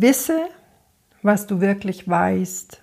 Wisse, 0.00 0.42
was 1.22 1.48
du 1.48 1.60
wirklich 1.60 2.08
weißt. 2.08 2.80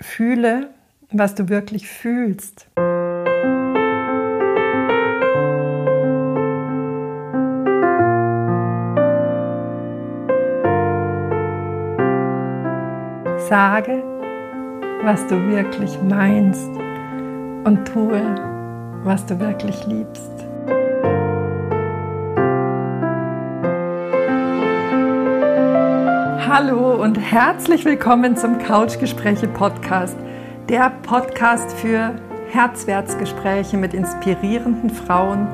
Fühle, 0.00 0.70
was 1.12 1.36
du 1.36 1.48
wirklich 1.48 1.86
fühlst. 1.88 2.66
Sage, 13.48 14.02
was 15.04 15.24
du 15.28 15.36
wirklich 15.48 15.96
meinst 16.02 16.70
und 17.62 17.84
tue, 17.84 18.20
was 19.04 19.24
du 19.26 19.38
wirklich 19.38 19.86
liebst. 19.86 20.51
Hallo 26.54 27.02
und 27.02 27.16
herzlich 27.16 27.86
willkommen 27.86 28.36
zum 28.36 28.58
Couchgespräche 28.58 29.48
Podcast, 29.48 30.18
der 30.68 30.90
Podcast 30.90 31.72
für 31.78 32.14
Herzwertsgespräche 32.50 33.78
mit 33.78 33.94
inspirierenden 33.94 34.90
Frauen 34.90 35.48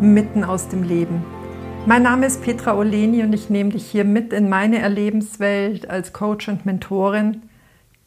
mitten 0.00 0.44
aus 0.44 0.68
dem 0.68 0.84
Leben. 0.84 1.24
Mein 1.84 2.04
Name 2.04 2.26
ist 2.26 2.44
Petra 2.44 2.76
Oleni 2.76 3.24
und 3.24 3.32
ich 3.32 3.50
nehme 3.50 3.70
dich 3.70 3.90
hier 3.90 4.04
mit 4.04 4.32
in 4.32 4.48
meine 4.48 4.78
Erlebenswelt 4.78 5.90
als 5.90 6.12
Coach 6.12 6.46
und 6.46 6.64
Mentorin. 6.64 7.42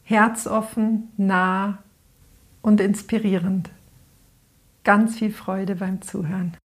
Herzoffen, 0.02 1.12
nah 1.18 1.82
und 2.62 2.80
inspirierend. 2.80 3.68
Ganz 4.82 5.18
viel 5.18 5.30
Freude 5.30 5.74
beim 5.74 6.00
Zuhören. 6.00 6.56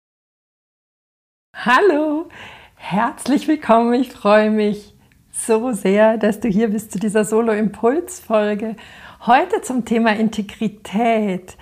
Hallo, 1.53 2.29
herzlich 2.75 3.49
willkommen. 3.49 3.93
Ich 3.95 4.13
freue 4.13 4.51
mich 4.51 4.94
so 5.35 5.73
sehr, 5.73 6.17
dass 6.17 6.39
du 6.39 6.47
hier 6.47 6.69
bist 6.69 6.91
zu 6.91 6.99
dieser 6.99 7.25
Solo-Impuls-Folge. 7.25 8.75
Heute 9.25 9.61
zum 9.61 9.85
Thema 9.85 10.15
Integrität. 10.15 11.57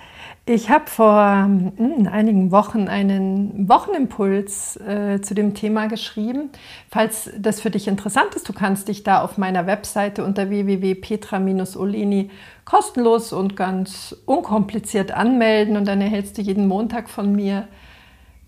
Ich 0.46 0.70
habe 0.70 0.86
vor 0.86 1.44
hm, 1.44 2.08
einigen 2.10 2.52
Wochen 2.52 2.88
einen 2.88 3.68
Wochenimpuls 3.68 4.76
äh, 4.76 5.20
zu 5.20 5.34
dem 5.34 5.54
Thema 5.54 5.88
geschrieben. 5.88 6.50
Falls 6.90 7.30
das 7.38 7.60
für 7.60 7.70
dich 7.70 7.88
interessant 7.88 8.34
ist, 8.34 8.48
du 8.48 8.52
kannst 8.52 8.88
dich 8.88 9.02
da 9.02 9.22
auf 9.22 9.38
meiner 9.38 9.66
Webseite 9.66 10.24
unter 10.24 10.50
www.petra-oleni 10.50 12.30
kostenlos 12.64 13.32
und 13.32 13.56
ganz 13.56 14.14
unkompliziert 14.24 15.12
anmelden 15.12 15.76
und 15.76 15.86
dann 15.86 16.00
erhältst 16.00 16.38
du 16.38 16.42
jeden 16.42 16.68
Montag 16.68 17.10
von 17.10 17.34
mir 17.34 17.68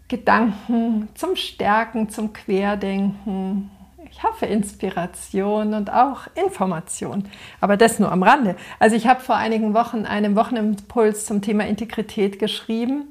Gedanken 0.09 1.09
zum 1.15 1.35
Stärken, 1.35 2.11
zum 2.11 2.33
Querdenken, 2.33 3.71
ich 4.17 4.23
hoffe, 4.23 4.47
Inspiration 4.47 5.75
und 5.75 5.93
auch 5.93 6.23
Information. 6.43 7.25
Aber 7.61 7.77
das 7.77 7.99
nur 7.99 8.11
am 8.11 8.23
Rande. 8.23 8.57
Also 8.79 8.97
ich 8.97 9.07
habe 9.07 9.21
vor 9.21 9.37
einigen 9.37 9.75
Wochen 9.75 10.07
einen 10.07 10.37
Wochenimpuls 10.37 11.27
zum 11.27 11.43
Thema 11.43 11.67
Integrität 11.67 12.39
geschrieben. 12.39 13.09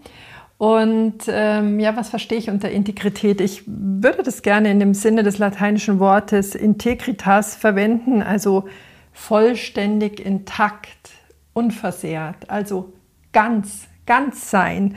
Und 0.58 1.26
ähm, 1.28 1.80
ja, 1.80 1.96
was 1.96 2.10
verstehe 2.10 2.40
ich 2.40 2.50
unter 2.50 2.72
Integrität? 2.72 3.40
Ich 3.40 3.62
würde 3.68 4.24
das 4.24 4.42
gerne 4.42 4.72
in 4.72 4.80
dem 4.80 4.96
Sinne 4.96 5.22
des 5.22 5.38
lateinischen 5.38 6.00
Wortes 6.00 6.56
integritas 6.56 7.56
verwenden, 7.56 8.24
also 8.24 8.66
vollständig 9.14 10.20
intakt, 10.20 11.12
unversehrt, 11.54 12.50
also 12.50 12.94
ganz, 13.32 13.88
ganz 14.08 14.50
sein. 14.50 14.96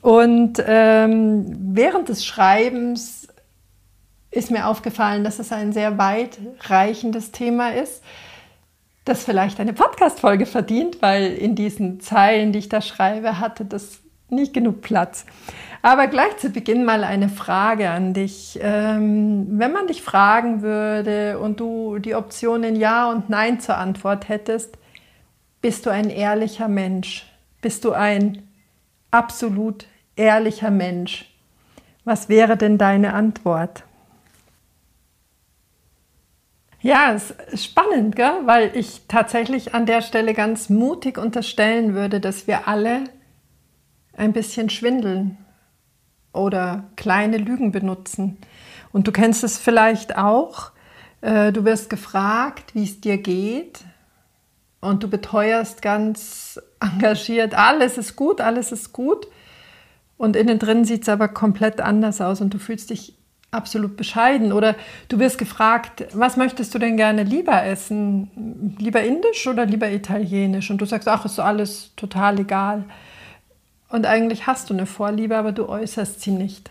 Und 0.00 0.62
ähm, 0.66 1.44
während 1.74 2.08
des 2.08 2.24
Schreibens 2.24 3.28
ist 4.30 4.50
mir 4.50 4.66
aufgefallen, 4.66 5.24
dass 5.24 5.38
es 5.38 5.52
ein 5.52 5.72
sehr 5.72 5.98
weitreichendes 5.98 7.32
Thema 7.32 7.74
ist, 7.74 8.02
das 9.04 9.24
vielleicht 9.24 9.58
eine 9.58 9.72
Podcast-Folge 9.72 10.46
verdient, 10.46 11.02
weil 11.02 11.32
in 11.32 11.54
diesen 11.54 12.00
Zeilen, 12.00 12.52
die 12.52 12.60
ich 12.60 12.68
da 12.68 12.80
schreibe, 12.80 13.40
hatte 13.40 13.64
das 13.64 14.00
nicht 14.28 14.54
genug 14.54 14.82
Platz. 14.82 15.26
Aber 15.82 16.06
gleich 16.06 16.36
zu 16.36 16.50
Beginn 16.50 16.84
mal 16.84 17.04
eine 17.04 17.28
Frage 17.28 17.90
an 17.90 18.12
dich. 18.12 18.58
Ähm, 18.62 19.46
wenn 19.58 19.72
man 19.72 19.86
dich 19.86 20.02
fragen 20.02 20.62
würde 20.62 21.38
und 21.38 21.58
du 21.58 21.98
die 21.98 22.14
Optionen 22.14 22.76
Ja 22.76 23.10
und 23.10 23.30
Nein 23.30 23.60
zur 23.60 23.78
Antwort 23.78 24.28
hättest, 24.28 24.76
bist 25.60 25.86
du 25.86 25.90
ein 25.90 26.10
ehrlicher 26.10 26.68
Mensch? 26.68 27.26
Bist 27.62 27.84
du 27.84 27.92
ein 27.92 28.42
absolut 29.10 29.86
ehrlicher 30.16 30.70
Mensch? 30.70 31.34
Was 32.04 32.28
wäre 32.28 32.56
denn 32.56 32.78
deine 32.78 33.14
Antwort? 33.14 33.84
Ja, 36.82 37.12
es 37.12 37.30
ist 37.52 37.64
spannend, 37.64 38.16
gell? 38.16 38.40
weil 38.46 38.74
ich 38.74 39.02
tatsächlich 39.06 39.74
an 39.74 39.84
der 39.84 40.00
Stelle 40.00 40.32
ganz 40.32 40.70
mutig 40.70 41.18
unterstellen 41.18 41.94
würde, 41.94 42.20
dass 42.20 42.46
wir 42.46 42.68
alle 42.68 43.04
ein 44.16 44.32
bisschen 44.32 44.70
schwindeln 44.70 45.36
oder 46.32 46.84
kleine 46.96 47.36
Lügen 47.36 47.70
benutzen. 47.70 48.38
Und 48.92 49.06
du 49.06 49.12
kennst 49.12 49.44
es 49.44 49.58
vielleicht 49.58 50.16
auch. 50.16 50.72
Äh, 51.20 51.52
du 51.52 51.64
wirst 51.64 51.90
gefragt, 51.90 52.74
wie 52.74 52.84
es 52.84 53.00
dir 53.00 53.18
geht. 53.18 53.80
Und 54.80 55.02
du 55.02 55.08
beteuerst 55.08 55.82
ganz 55.82 56.58
engagiert, 56.80 57.54
alles 57.54 57.98
ist 57.98 58.16
gut, 58.16 58.40
alles 58.40 58.72
ist 58.72 58.94
gut. 58.94 59.28
Und 60.16 60.34
innen 60.34 60.58
drin 60.58 60.86
sieht 60.86 61.02
es 61.02 61.08
aber 61.10 61.28
komplett 61.28 61.82
anders 61.82 62.22
aus 62.22 62.40
und 62.40 62.54
du 62.54 62.58
fühlst 62.58 62.88
dich 62.88 63.19
absolut 63.50 63.96
bescheiden. 63.96 64.52
Oder 64.52 64.76
du 65.08 65.18
wirst 65.18 65.38
gefragt, 65.38 66.06
was 66.12 66.36
möchtest 66.36 66.74
du 66.74 66.78
denn 66.78 66.96
gerne 66.96 67.22
lieber 67.22 67.64
essen? 67.64 68.76
Lieber 68.78 69.02
indisch 69.02 69.46
oder 69.46 69.66
lieber 69.66 69.90
italienisch? 69.90 70.70
Und 70.70 70.78
du 70.78 70.86
sagst, 70.86 71.08
ach, 71.08 71.24
ist 71.24 71.38
alles 71.38 71.92
total 71.96 72.40
egal. 72.40 72.84
Und 73.88 74.06
eigentlich 74.06 74.46
hast 74.46 74.70
du 74.70 74.74
eine 74.74 74.86
Vorliebe, 74.86 75.36
aber 75.36 75.52
du 75.52 75.68
äußerst 75.68 76.20
sie 76.20 76.30
nicht. 76.30 76.70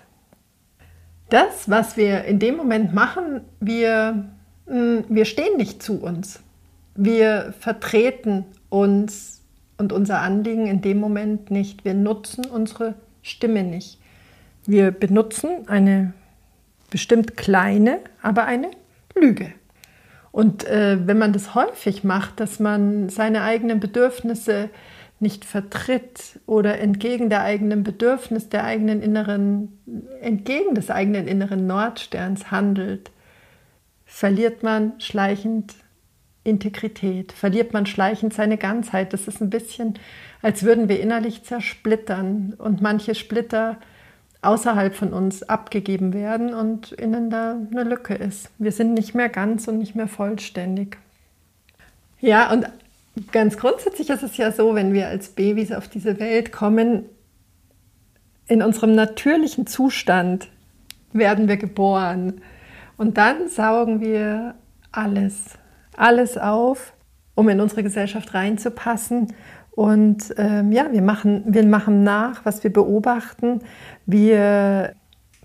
Das, 1.30 1.70
was 1.70 1.98
wir 1.98 2.24
in 2.24 2.40
dem 2.40 2.56
Moment 2.56 2.94
machen, 2.94 3.42
wir, 3.60 4.26
hm, 4.68 5.04
wir 5.10 5.26
stehen 5.26 5.58
nicht 5.58 5.84
zu 5.84 6.02
uns. 6.02 6.40
Wir 6.96 7.54
vertreten 7.60 8.46
uns 8.70 9.42
und 9.78 9.94
unser 9.94 10.20
Anliegen 10.20 10.68
in 10.68 10.82
dem 10.82 11.00
Moment 11.00 11.52
nicht. 11.52 11.86
Wir 11.86 11.94
nutzen 11.94 12.46
unsere 12.46 12.96
Stimme 13.22 13.64
nicht. 13.64 14.00
Wir 14.66 14.92
benutzen 14.92 15.68
eine 15.68 16.14
bestimmt 16.90 17.38
kleine, 17.38 18.00
aber 18.22 18.46
eine 18.46 18.72
Lüge. 19.16 19.54
Und 20.32 20.66
äh, 20.66 20.98
wenn 21.06 21.18
man 21.18 21.34
das 21.34 21.56
häufig 21.56 22.04
macht, 22.04 22.40
dass 22.40 22.60
man 22.60 23.10
seine 23.10 23.42
eigenen 23.42 23.80
Bedürfnisse 23.80 24.70
nicht 25.20 25.44
vertritt 25.44 26.40
oder 26.46 26.80
entgegen 26.80 27.30
der 27.30 27.42
eigenen 27.42 27.84
Bedürfnis, 27.84 28.50
der 28.50 28.64
eigenen 28.64 29.02
inneren, 29.02 29.80
entgegen 30.22 30.76
des 30.76 30.90
eigenen 30.90 31.28
inneren 31.28 31.68
Nordsterns 31.68 32.52
handelt, 32.52 33.12
verliert 34.06 34.64
man 34.64 35.00
schleichend 35.00 35.76
Integrität, 36.44 37.32
verliert 37.34 37.74
man 37.74 37.86
schleichend 37.86 38.34
seine 38.34 38.58
Ganzheit. 38.58 39.12
Das 39.14 39.28
ist 39.28 39.42
ein 39.42 39.50
bisschen, 39.50 40.00
als 40.42 40.64
würden 40.64 40.88
wir 40.88 41.00
innerlich 41.00 41.44
zersplittern 41.44 42.54
und 42.58 42.82
manche 42.82 43.14
Splitter 43.14 43.78
außerhalb 44.42 44.96
von 44.96 45.12
uns 45.14 45.44
abgegeben 45.44 46.14
werden 46.14 46.54
und 46.54 46.94
innen 46.94 47.30
da 47.30 47.58
eine 47.72 47.84
Lücke 47.84 48.14
ist. 48.14 48.50
Wir 48.58 48.72
sind 48.72 48.94
nicht 48.94 49.14
mehr 49.14 49.30
ganz 49.30 49.68
und 49.68 49.78
nicht 49.78 49.96
mehr 49.96 50.08
vollständig. 50.08 50.98
Ja, 52.22 52.52
und 52.52 52.68
ganz 53.32 53.58
grundsätzlich 53.58 54.10
ist 54.10 54.24
es 54.24 54.38
ja 54.38 54.52
so, 54.52 54.76
wenn 54.76 54.94
wir 54.94 55.08
als 55.08 55.30
Babys 55.30 55.72
auf 55.72 55.88
diese 55.88 56.20
Welt 56.20 56.52
kommen, 56.52 57.06
in 58.48 58.64
unserem 58.64 58.96
natürlichen 58.96 59.68
Zustand 59.68 60.48
werden 61.12 61.48
wir 61.48 61.58
geboren. 61.58 62.42
Und 62.98 63.18
dann 63.18 63.50
saugen 63.50 64.00
wir 64.02 64.56
alles, 64.92 65.58
alles 65.96 66.38
auf, 66.38 66.94
um 67.36 67.48
in 67.50 67.62
unsere 67.62 67.84
Gesellschaft 67.84 68.34
reinzupassen 68.34 69.34
und 69.80 70.34
ähm, 70.36 70.74
ja, 70.74 70.92
wir 70.92 71.02
machen, 71.02 71.44
wir 71.46 71.66
machen 71.66 72.04
nach, 72.04 72.44
was 72.44 72.66
wir 72.66 72.74
beobachten. 72.74 73.62
Wir 74.12 74.96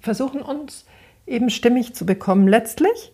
versuchen 0.01 0.41
uns 0.41 0.87
eben 1.27 1.51
stimmig 1.51 1.95
zu 1.95 2.07
bekommen, 2.07 2.49
letztlich, 2.49 3.13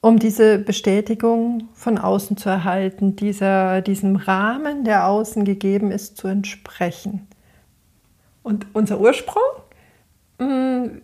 um 0.00 0.18
diese 0.18 0.58
Bestätigung 0.58 1.68
von 1.74 1.96
außen 1.96 2.36
zu 2.36 2.48
erhalten, 2.48 3.14
dieser, 3.14 3.82
diesem 3.82 4.16
Rahmen, 4.16 4.84
der 4.84 5.06
außen 5.06 5.44
gegeben 5.44 5.90
ist, 5.92 6.16
zu 6.16 6.26
entsprechen. 6.26 7.28
Und 8.42 8.66
unser 8.72 8.98
Ursprung 8.98 9.42
mh, 10.38 10.46
mm, 10.46 11.02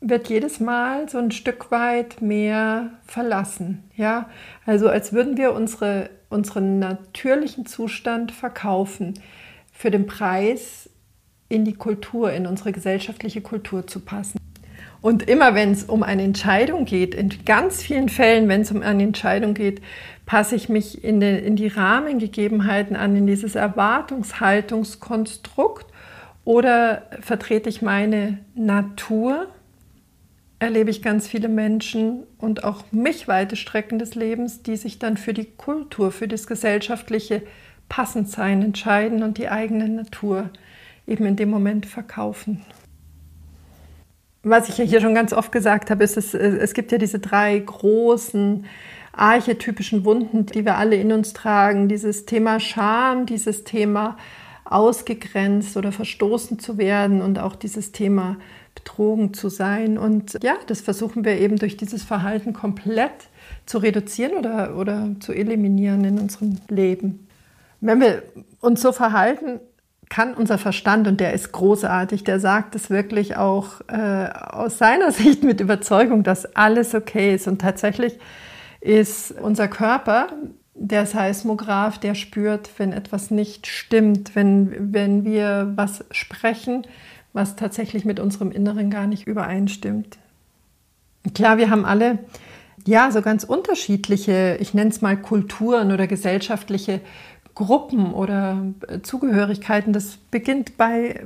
wird 0.00 0.28
jedes 0.28 0.58
Mal 0.58 1.08
so 1.08 1.18
ein 1.18 1.30
Stück 1.30 1.70
weit 1.70 2.22
mehr 2.22 2.90
verlassen. 3.04 3.84
Ja? 3.94 4.30
Also 4.64 4.88
als 4.88 5.12
würden 5.12 5.36
wir 5.36 5.52
unsere 5.52 6.08
unseren 6.32 6.78
natürlichen 6.78 7.66
Zustand 7.66 8.32
verkaufen, 8.32 9.14
für 9.72 9.90
den 9.90 10.06
Preis 10.06 10.88
in 11.52 11.64
die 11.66 11.74
Kultur, 11.74 12.32
in 12.32 12.46
unsere 12.46 12.72
gesellschaftliche 12.72 13.42
Kultur 13.42 13.86
zu 13.86 14.00
passen. 14.00 14.38
Und 15.02 15.28
immer 15.28 15.54
wenn 15.54 15.72
es 15.72 15.84
um 15.84 16.02
eine 16.02 16.22
Entscheidung 16.22 16.86
geht, 16.86 17.14
in 17.14 17.28
ganz 17.44 17.82
vielen 17.82 18.08
Fällen, 18.08 18.48
wenn 18.48 18.62
es 18.62 18.70
um 18.70 18.80
eine 18.82 19.02
Entscheidung 19.02 19.52
geht, 19.52 19.82
passe 20.24 20.56
ich 20.56 20.70
mich 20.70 21.04
in, 21.04 21.20
den, 21.20 21.44
in 21.44 21.56
die 21.56 21.66
Rahmengegebenheiten 21.66 22.96
an, 22.96 23.14
in 23.16 23.26
dieses 23.26 23.54
Erwartungshaltungskonstrukt 23.54 25.84
oder 26.44 27.02
vertrete 27.20 27.68
ich 27.68 27.82
meine 27.82 28.38
Natur, 28.54 29.48
erlebe 30.58 30.88
ich 30.90 31.02
ganz 31.02 31.26
viele 31.26 31.48
Menschen 31.48 32.22
und 32.38 32.64
auch 32.64 32.84
mich 32.92 33.28
weite 33.28 33.56
Strecken 33.56 33.98
des 33.98 34.14
Lebens, 34.14 34.62
die 34.62 34.76
sich 34.76 35.00
dann 35.00 35.16
für 35.16 35.34
die 35.34 35.48
Kultur, 35.56 36.12
für 36.12 36.28
das 36.28 36.46
gesellschaftliche 36.46 37.42
Passendsein 37.88 38.62
entscheiden 38.62 39.24
und 39.24 39.36
die 39.36 39.48
eigene 39.48 39.88
Natur 39.88 40.50
eben 41.06 41.26
in 41.26 41.36
dem 41.36 41.50
Moment 41.50 41.86
verkaufen. 41.86 42.64
Was 44.42 44.68
ich 44.68 44.78
ja 44.78 44.84
hier 44.84 45.00
schon 45.00 45.14
ganz 45.14 45.32
oft 45.32 45.52
gesagt 45.52 45.90
habe, 45.90 46.02
ist, 46.02 46.16
es, 46.16 46.34
es 46.34 46.74
gibt 46.74 46.90
ja 46.90 46.98
diese 46.98 47.20
drei 47.20 47.58
großen 47.58 48.66
archetypischen 49.12 50.04
Wunden, 50.04 50.46
die 50.46 50.64
wir 50.64 50.76
alle 50.76 50.96
in 50.96 51.12
uns 51.12 51.32
tragen. 51.32 51.88
Dieses 51.88 52.26
Thema 52.26 52.58
Scham, 52.58 53.26
dieses 53.26 53.64
Thema 53.64 54.16
ausgegrenzt 54.64 55.76
oder 55.76 55.92
verstoßen 55.92 56.58
zu 56.58 56.78
werden 56.78 57.20
und 57.20 57.38
auch 57.38 57.54
dieses 57.54 57.92
Thema 57.92 58.36
betrogen 58.74 59.34
zu 59.34 59.48
sein. 59.48 59.98
Und 59.98 60.38
ja, 60.42 60.56
das 60.66 60.80
versuchen 60.80 61.24
wir 61.24 61.38
eben 61.38 61.56
durch 61.56 61.76
dieses 61.76 62.02
Verhalten 62.02 62.52
komplett 62.52 63.28
zu 63.66 63.78
reduzieren 63.78 64.32
oder, 64.38 64.76
oder 64.76 65.10
zu 65.20 65.32
eliminieren 65.32 66.04
in 66.04 66.18
unserem 66.18 66.56
Leben. 66.68 67.28
Wenn 67.80 68.00
wir 68.00 68.22
uns 68.60 68.80
so 68.80 68.92
verhalten, 68.92 69.60
kann 70.12 70.34
unser 70.34 70.58
Verstand, 70.58 71.08
und 71.08 71.20
der 71.20 71.32
ist 71.32 71.52
großartig, 71.52 72.22
der 72.22 72.38
sagt 72.38 72.74
es 72.74 72.90
wirklich 72.90 73.38
auch 73.38 73.80
äh, 73.88 74.28
aus 74.28 74.76
seiner 74.76 75.10
Sicht 75.12 75.42
mit 75.42 75.58
Überzeugung, 75.58 76.22
dass 76.22 76.54
alles 76.54 76.94
okay 76.94 77.34
ist. 77.34 77.48
Und 77.48 77.62
tatsächlich 77.62 78.18
ist 78.82 79.32
unser 79.40 79.68
Körper 79.68 80.26
der 80.74 81.06
Seismograph, 81.06 81.96
der 81.96 82.14
spürt, 82.14 82.68
wenn 82.76 82.92
etwas 82.92 83.30
nicht 83.30 83.66
stimmt, 83.66 84.36
wenn, 84.36 84.92
wenn 84.92 85.24
wir 85.24 85.72
was 85.76 86.04
sprechen, 86.10 86.86
was 87.32 87.56
tatsächlich 87.56 88.04
mit 88.04 88.20
unserem 88.20 88.52
Inneren 88.52 88.90
gar 88.90 89.06
nicht 89.06 89.26
übereinstimmt. 89.26 90.18
Klar, 91.34 91.56
wir 91.56 91.70
haben 91.70 91.86
alle 91.86 92.18
ja 92.84 93.10
so 93.10 93.22
ganz 93.22 93.44
unterschiedliche, 93.44 94.58
ich 94.60 94.74
nenne 94.74 94.90
es 94.90 95.00
mal 95.00 95.16
Kulturen 95.16 95.90
oder 95.90 96.06
gesellschaftliche 96.06 97.00
Gruppen 97.54 98.12
oder 98.14 98.64
Zugehörigkeiten. 99.02 99.92
Das 99.92 100.16
beginnt 100.16 100.76
bei, 100.76 101.22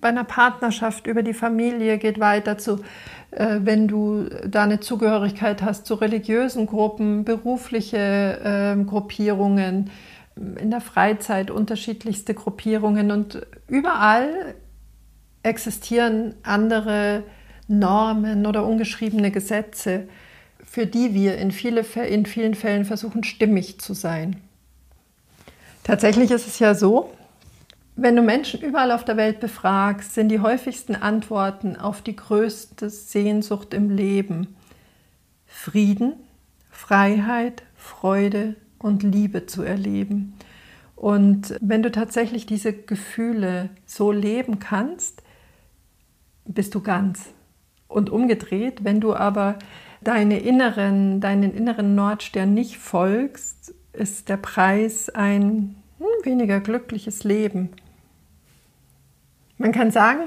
bei 0.00 0.08
einer 0.08 0.24
Partnerschaft 0.24 1.06
über 1.06 1.22
die 1.22 1.34
Familie, 1.34 1.98
geht 1.98 2.18
weiter 2.20 2.56
zu, 2.58 2.80
äh, 3.32 3.58
wenn 3.62 3.88
du 3.88 4.28
da 4.46 4.62
eine 4.62 4.80
Zugehörigkeit 4.80 5.62
hast 5.62 5.86
zu 5.86 5.94
religiösen 5.94 6.66
Gruppen, 6.66 7.24
berufliche 7.24 7.98
äh, 8.78 8.84
Gruppierungen, 8.84 9.90
in 10.36 10.70
der 10.70 10.80
Freizeit 10.80 11.50
unterschiedlichste 11.50 12.32
Gruppierungen 12.32 13.10
und 13.10 13.46
überall 13.68 14.54
existieren 15.42 16.34
andere 16.42 17.24
Normen 17.68 18.46
oder 18.46 18.66
ungeschriebene 18.66 19.30
Gesetze, 19.30 20.08
für 20.64 20.86
die 20.86 21.12
wir 21.12 21.36
in, 21.36 21.50
viele, 21.50 21.82
in 22.08 22.24
vielen 22.24 22.54
Fällen 22.54 22.86
versuchen, 22.86 23.24
stimmig 23.24 23.78
zu 23.78 23.92
sein. 23.92 24.36
Tatsächlich 25.84 26.30
ist 26.30 26.46
es 26.46 26.58
ja 26.58 26.74
so, 26.74 27.12
wenn 27.96 28.16
du 28.16 28.22
Menschen 28.22 28.60
überall 28.60 28.92
auf 28.92 29.04
der 29.04 29.16
Welt 29.16 29.40
befragst, 29.40 30.14
sind 30.14 30.28
die 30.28 30.40
häufigsten 30.40 30.94
Antworten 30.94 31.76
auf 31.76 32.02
die 32.02 32.16
größte 32.16 32.88
Sehnsucht 32.88 33.74
im 33.74 33.90
Leben 33.90 34.56
Frieden, 35.46 36.14
Freiheit, 36.70 37.62
Freude 37.76 38.56
und 38.78 39.02
Liebe 39.02 39.46
zu 39.46 39.62
erleben. 39.62 40.34
Und 40.96 41.56
wenn 41.60 41.82
du 41.82 41.90
tatsächlich 41.90 42.46
diese 42.46 42.72
Gefühle 42.72 43.68
so 43.84 44.12
leben 44.12 44.58
kannst, 44.60 45.22
bist 46.44 46.74
du 46.74 46.80
ganz. 46.80 47.30
Und 47.88 48.08
umgedreht, 48.08 48.84
wenn 48.84 49.00
du 49.00 49.14
aber 49.14 49.58
deine 50.00 50.38
inneren, 50.38 51.20
deinen 51.20 51.54
inneren 51.54 51.94
Nordstern 51.94 52.54
nicht 52.54 52.78
folgst, 52.78 53.74
ist 53.92 54.28
der 54.28 54.36
Preis 54.36 55.08
ein 55.10 55.76
hm, 55.98 56.06
weniger 56.24 56.60
glückliches 56.60 57.24
Leben. 57.24 57.70
Man 59.58 59.72
kann 59.72 59.90
sagen, 59.90 60.22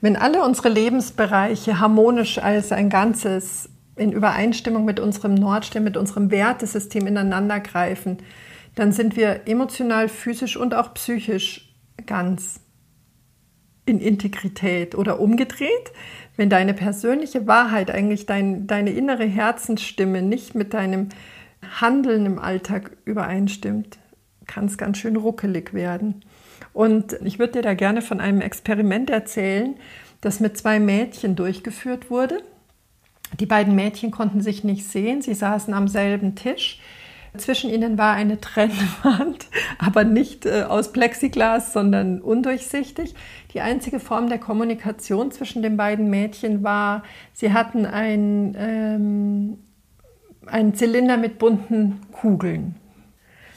wenn 0.00 0.16
alle 0.16 0.44
unsere 0.44 0.68
Lebensbereiche 0.68 1.80
harmonisch 1.80 2.38
als 2.38 2.70
ein 2.72 2.88
Ganzes 2.88 3.68
in 3.96 4.12
Übereinstimmung 4.12 4.84
mit 4.84 5.00
unserem 5.00 5.34
Nordstern, 5.34 5.82
mit 5.82 5.96
unserem 5.96 6.30
Wertesystem 6.30 7.06
ineinander 7.06 7.60
greifen, 7.60 8.18
dann 8.74 8.92
sind 8.92 9.16
wir 9.16 9.48
emotional, 9.48 10.08
physisch 10.08 10.56
und 10.56 10.74
auch 10.74 10.94
psychisch 10.94 11.74
ganz 12.04 12.60
in 13.86 14.00
Integrität 14.00 14.94
oder 14.94 15.18
umgedreht. 15.18 15.92
Wenn 16.36 16.50
deine 16.50 16.74
persönliche 16.74 17.46
Wahrheit, 17.46 17.90
eigentlich 17.90 18.26
dein, 18.26 18.66
deine 18.66 18.90
innere 18.90 19.24
Herzensstimme 19.24 20.20
nicht 20.20 20.54
mit 20.54 20.74
deinem 20.74 21.08
Handeln 21.80 22.26
im 22.26 22.38
Alltag 22.38 22.96
übereinstimmt, 23.04 23.98
kann 24.46 24.66
es 24.66 24.78
ganz 24.78 24.98
schön 24.98 25.16
ruckelig 25.16 25.74
werden. 25.74 26.24
Und 26.72 27.16
ich 27.24 27.38
würde 27.38 27.54
dir 27.54 27.62
da 27.62 27.74
gerne 27.74 28.02
von 28.02 28.20
einem 28.20 28.40
Experiment 28.40 29.10
erzählen, 29.10 29.76
das 30.20 30.40
mit 30.40 30.56
zwei 30.56 30.80
Mädchen 30.80 31.36
durchgeführt 31.36 32.10
wurde. 32.10 32.38
Die 33.40 33.46
beiden 33.46 33.74
Mädchen 33.74 34.10
konnten 34.10 34.40
sich 34.40 34.64
nicht 34.64 34.86
sehen, 34.86 35.22
sie 35.22 35.34
saßen 35.34 35.74
am 35.74 35.88
selben 35.88 36.36
Tisch. 36.36 36.80
Zwischen 37.36 37.70
ihnen 37.70 37.98
war 37.98 38.14
eine 38.14 38.40
Trennwand, 38.40 39.46
aber 39.78 40.04
nicht 40.04 40.46
äh, 40.46 40.62
aus 40.62 40.92
Plexiglas, 40.92 41.72
sondern 41.72 42.20
undurchsichtig. 42.20 43.14
Die 43.52 43.60
einzige 43.60 44.00
Form 44.00 44.28
der 44.28 44.38
Kommunikation 44.38 45.30
zwischen 45.32 45.62
den 45.62 45.76
beiden 45.76 46.08
Mädchen 46.08 46.62
war, 46.62 47.02
sie 47.32 47.52
hatten 47.52 47.84
ein, 47.84 48.56
ähm, 48.58 49.58
einen 50.46 50.74
Zylinder 50.74 51.16
mit 51.16 51.38
bunten 51.38 52.00
Kugeln. 52.12 52.76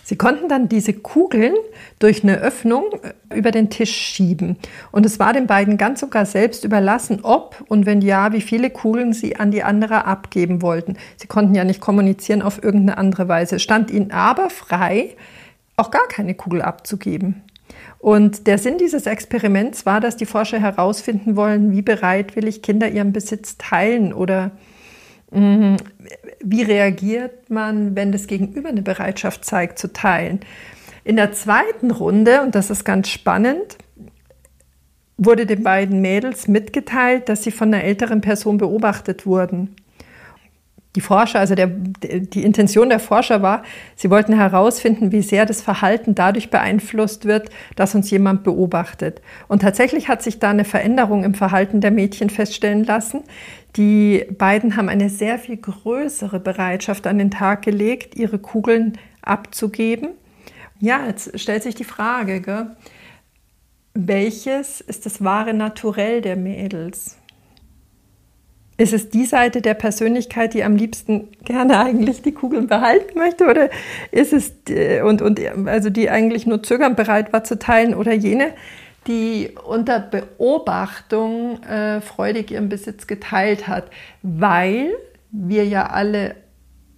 Sie 0.09 0.15
konnten 0.15 0.49
dann 0.49 0.67
diese 0.69 0.93
Kugeln 0.93 1.53
durch 1.99 2.23
eine 2.23 2.39
Öffnung 2.39 2.85
äh, 3.29 3.37
über 3.37 3.51
den 3.51 3.69
Tisch 3.69 3.95
schieben. 3.95 4.57
Und 4.91 5.05
es 5.05 5.19
war 5.19 5.33
den 5.33 5.45
beiden 5.45 5.77
ganz 5.77 5.99
sogar 5.99 6.25
selbst 6.25 6.63
überlassen, 6.63 7.19
ob 7.21 7.63
und 7.67 7.85
wenn 7.85 8.01
ja, 8.01 8.33
wie 8.33 8.41
viele 8.41 8.71
Kugeln 8.71 9.13
sie 9.13 9.35
an 9.35 9.51
die 9.51 9.61
andere 9.61 10.05
abgeben 10.05 10.63
wollten. 10.63 10.97
Sie 11.17 11.27
konnten 11.27 11.53
ja 11.53 11.63
nicht 11.63 11.79
kommunizieren 11.79 12.41
auf 12.41 12.63
irgendeine 12.63 12.97
andere 12.97 13.27
Weise. 13.27 13.59
Stand 13.59 13.91
ihnen 13.91 14.09
aber 14.09 14.49
frei, 14.49 15.15
auch 15.77 15.91
gar 15.91 16.07
keine 16.07 16.33
Kugel 16.33 16.63
abzugeben. 16.63 17.43
Und 17.99 18.47
der 18.47 18.57
Sinn 18.57 18.79
dieses 18.79 19.05
Experiments 19.05 19.85
war, 19.85 20.01
dass 20.01 20.17
die 20.17 20.25
Forscher 20.25 20.59
herausfinden 20.59 21.35
wollen, 21.35 21.71
wie 21.71 21.83
bereitwillig 21.83 22.63
Kinder 22.63 22.89
ihren 22.89 23.13
Besitz 23.13 23.57
teilen 23.59 24.11
oder. 24.11 24.49
Wie 25.31 26.61
reagiert 26.63 27.49
man, 27.49 27.95
wenn 27.95 28.11
das 28.11 28.27
Gegenüber 28.27 28.69
eine 28.69 28.81
Bereitschaft 28.81 29.45
zeigt, 29.45 29.77
zu 29.77 29.93
teilen? 29.93 30.39
In 31.03 31.15
der 31.15 31.31
zweiten 31.31 31.91
Runde, 31.91 32.41
und 32.41 32.55
das 32.55 32.69
ist 32.69 32.83
ganz 32.83 33.09
spannend, 33.09 33.77
wurde 35.17 35.45
den 35.45 35.63
beiden 35.63 36.01
Mädels 36.01 36.47
mitgeteilt, 36.47 37.29
dass 37.29 37.43
sie 37.43 37.51
von 37.51 37.73
einer 37.73 37.83
älteren 37.83 38.21
Person 38.21 38.57
beobachtet 38.57 39.25
wurden 39.25 39.75
die 40.95 41.01
Forscher, 41.01 41.39
also 41.39 41.53
der, 41.53 41.67
die 41.67 42.43
Intention 42.43 42.89
der 42.89 42.99
Forscher 42.99 43.43
war, 43.43 43.63
sie 43.95 44.09
wollten 44.09 44.33
herausfinden, 44.33 45.11
wie 45.11 45.21
sehr 45.21 45.45
das 45.45 45.61
Verhalten 45.61 46.15
dadurch 46.15 46.49
beeinflusst 46.49 47.25
wird, 47.25 47.49
dass 47.75 47.93
uns 47.93 48.09
jemand 48.09 48.43
beobachtet. 48.43 49.21
Und 49.47 49.61
tatsächlich 49.61 50.07
hat 50.07 50.23
sich 50.23 50.39
da 50.39 50.49
eine 50.49 50.65
Veränderung 50.65 51.23
im 51.23 51.35
Verhalten 51.35 51.79
der 51.79 51.91
Mädchen 51.91 52.31
feststellen 52.31 52.83
lassen. 52.85 53.21
Die 53.75 54.25
beiden 54.37 54.77
haben 54.77 54.89
eine 54.89 55.09
sehr 55.09 55.37
viel 55.37 55.57
größere 55.57 56.39
Bereitschaft 56.39 57.05
an 57.05 57.19
den 57.19 57.29
Tag 57.29 57.61
gelegt, 57.61 58.15
ihre 58.15 58.39
Kugeln 58.39 58.97
abzugeben. 59.21 60.09
Ja, 60.79 61.05
jetzt 61.05 61.39
stellt 61.39 61.61
sich 61.61 61.75
die 61.75 61.83
Frage, 61.83 62.41
gell? 62.41 62.67
welches 63.93 64.81
ist 64.81 65.05
das 65.05 65.23
wahre 65.23 65.53
Naturell 65.53 66.21
der 66.21 66.35
Mädels? 66.35 67.18
Ist 68.79 68.93
es 68.93 69.09
die 69.09 69.25
Seite 69.25 69.61
der 69.61 69.73
Persönlichkeit, 69.73 70.53
die 70.53 70.63
am 70.63 70.77
liebsten 70.77 71.27
gerne 71.43 71.81
eigentlich 71.81 72.21
die 72.21 72.31
Kugeln 72.31 72.67
behalten 72.67 73.19
möchte? 73.19 73.45
Oder 73.45 73.69
ist 74.09 74.31
es, 74.31 74.53
und, 75.03 75.21
und 75.21 75.37
also 75.67 75.89
die 75.89 76.09
eigentlich 76.09 76.47
nur 76.47 76.63
zögern 76.63 76.95
bereit 76.95 77.33
war 77.33 77.43
zu 77.43 77.59
teilen? 77.59 77.93
Oder 77.93 78.13
jene, 78.13 78.53
die 79.05 79.51
unter 79.67 79.99
Beobachtung 79.99 81.61
äh, 81.63 81.99
freudig 81.99 82.51
ihren 82.51 82.69
Besitz 82.69 83.05
geteilt 83.05 83.67
hat? 83.67 83.89
Weil 84.23 84.93
wir 85.29 85.65
ja 85.65 85.87
alle 85.87 86.37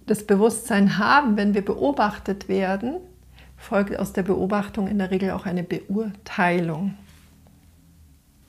das 0.06 0.22
Bewusstsein 0.22 0.98
haben, 0.98 1.36
wenn 1.36 1.52
wir 1.52 1.64
beobachtet 1.64 2.48
werden, 2.48 2.98
folgt 3.56 3.98
aus 3.98 4.12
der 4.12 4.22
Beobachtung 4.22 4.86
in 4.86 4.98
der 4.98 5.10
Regel 5.10 5.32
auch 5.32 5.46
eine 5.46 5.64
Beurteilung. 5.64 6.94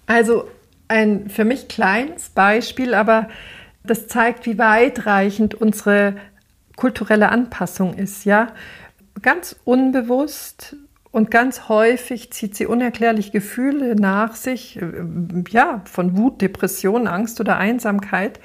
Also 0.05 0.45
ein 0.87 1.29
für 1.29 1.45
mich 1.45 1.67
kleines 1.67 2.29
Beispiel, 2.29 2.93
aber 2.93 3.27
das 3.83 4.07
zeigt, 4.07 4.45
wie 4.45 4.57
weitreichend 4.57 5.55
unsere 5.55 6.15
kulturelle 6.75 7.29
Anpassung 7.29 7.93
ist, 7.95 8.25
ja. 8.25 8.47
Ganz 9.21 9.55
unbewusst 9.63 10.75
und 11.11 11.29
ganz 11.29 11.69
häufig 11.69 12.31
zieht 12.33 12.55
sie 12.55 12.65
unerklärlich 12.65 13.31
Gefühle 13.31 13.95
nach 13.95 14.35
sich, 14.35 14.81
äh, 14.81 14.91
ja, 15.49 15.81
von 15.85 16.17
Wut, 16.17 16.41
Depression, 16.41 17.07
Angst 17.07 17.39
oder 17.39 17.57
Einsamkeit. 17.57 18.39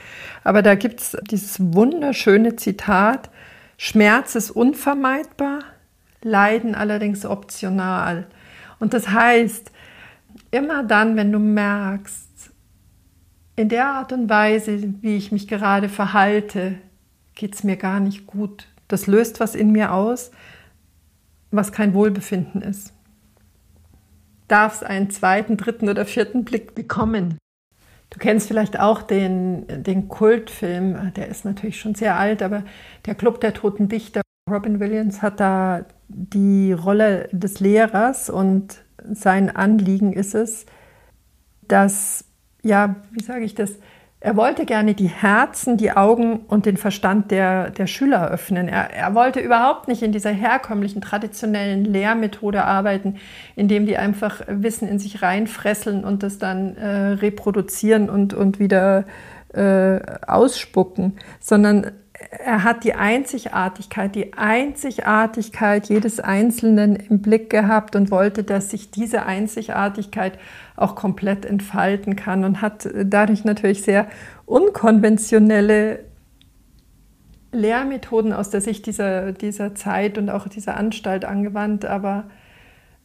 Aber 0.45 0.61
da 0.61 0.75
gibt 0.75 1.01
es 1.01 1.17
dieses 1.31 1.59
wunderschöne 1.59 2.57
Zitat, 2.57 3.31
Schmerz 3.79 4.35
ist 4.35 4.51
unvermeidbar, 4.51 5.61
Leiden 6.23 6.75
allerdings 6.75 7.25
optional. 7.25 8.27
Und 8.81 8.93
das 8.93 9.09
heißt, 9.09 9.71
immer 10.51 10.83
dann, 10.83 11.17
wenn 11.17 11.33
du 11.33 11.39
merkst, 11.39 12.28
in 13.59 13.69
der 13.69 13.89
Art 13.89 14.13
und 14.13 14.29
Weise, 14.29 14.95
wie 15.03 15.17
ich 15.17 15.33
mich 15.33 15.49
gerade 15.49 15.89
verhalte, 15.89 16.77
geht 17.35 17.55
es 17.55 17.65
mir 17.65 17.77
gar 17.77 18.01
nicht 18.01 18.27
gut. 18.27 18.69
Das 18.87 19.07
löst 19.07 19.41
was 19.41 19.55
in 19.55 19.73
mir 19.73 19.93
aus, 19.93 20.31
was 21.51 21.73
kein 21.73 21.93
Wohlbefinden 21.93 22.63
ist. 22.63 22.93
Darf 24.47 24.77
es 24.77 24.83
einen 24.83 25.11
zweiten, 25.11 25.57
dritten 25.57 25.89
oder 25.89 26.07
vierten 26.07 26.45
Blick 26.45 26.75
bekommen? 26.75 27.37
Du 28.11 28.19
kennst 28.19 28.49
vielleicht 28.49 28.81
auch 28.81 29.03
den, 29.03 29.67
den 29.83 30.09
Kultfilm, 30.09 31.13
der 31.15 31.29
ist 31.29 31.45
natürlich 31.45 31.79
schon 31.79 31.95
sehr 31.95 32.17
alt, 32.17 32.43
aber 32.43 32.65
der 33.07 33.15
Club 33.15 33.41
der 33.41 33.55
Toten 33.55 33.89
Dichter. 33.89 34.23
Robin 34.51 34.81
Williams 34.81 35.21
hat 35.21 35.41
da 35.41 35.85
die 36.09 36.73
Rolle 36.73 37.29
des 37.33 37.61
Lehrers 37.61 38.31
und 38.31 38.83
sein 39.05 39.55
Anliegen 39.55 40.15
ist 40.15 40.35
es, 40.35 40.65
dass, 41.63 42.25
ja, 42.63 42.97
wie 43.13 43.23
sage 43.23 43.45
ich 43.45 43.55
das, 43.55 43.79
er 44.21 44.37
wollte 44.37 44.65
gerne 44.65 44.95
die 44.95 45.07
Herzen, 45.07 45.77
die 45.77 45.93
Augen 45.93 46.41
und 46.49 46.67
den 46.67 46.77
Verstand 46.77 47.31
der, 47.31 47.71
der 47.71 47.87
Schüler 47.87 48.29
öffnen. 48.31 48.67
Er, 48.67 48.93
er 48.93 49.15
wollte 49.15 49.39
überhaupt 49.39 49.87
nicht 49.87 50.03
in 50.03 50.11
dieser 50.11 50.31
herkömmlichen, 50.31 51.01
traditionellen 51.01 51.85
Lehrmethode 51.85 52.65
arbeiten, 52.65 53.17
indem 53.55 53.87
die 53.87 53.97
einfach 53.97 54.41
Wissen 54.49 54.89
in 54.89 54.99
sich 54.99 55.23
reinfresseln 55.23 56.05
und 56.05 56.25
das 56.25 56.39
dann 56.39 56.77
äh, 56.77 56.89
reproduzieren 57.13 58.11
und, 58.11 58.35
und 58.35 58.59
wieder 58.59 59.05
äh, 59.55 60.01
ausspucken, 60.27 61.17
sondern 61.39 61.93
er 62.31 62.63
hat 62.63 62.85
die 62.85 62.95
Einzigartigkeit, 62.95 64.15
die 64.15 64.35
Einzigartigkeit 64.35 65.89
jedes 65.89 66.21
Einzelnen 66.21 66.97
im 66.97 67.23
Blick 67.23 67.49
gehabt 67.49 67.97
und 67.97 68.11
wollte, 68.11 68.45
dass 68.45 68.71
sich 68.71 68.91
diese 68.91 69.25
Einzigartigkeit 69.25 70.39
auch 70.77 70.95
komplett 70.95 71.47
entfalten 71.47 72.17
kann 72.17 72.45
und 72.45 72.61
hat 72.61 72.89
dadurch 73.05 73.45
natürlich 73.45 73.83
sehr 73.83 74.09
unkonventionelle 74.45 76.05
Lehrmethoden 77.53 78.35
aus 78.35 78.51
der 78.51 78.61
Sicht 78.61 78.85
dieser, 78.85 79.33
dieser 79.33 79.75
Zeit 79.75 80.19
und 80.19 80.29
auch 80.29 80.49
dieser 80.49 80.77
Anstalt 80.77 81.25
angewandt, 81.25 81.87
aber 81.87 82.25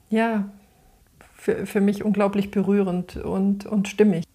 ja, 0.09 0.49
für, 1.33 1.65
für 1.65 1.81
mich 1.81 2.03
unglaublich 2.03 2.51
berührend 2.51 3.15
und, 3.17 3.65
und 3.65 3.87
stimmig. 3.87 4.25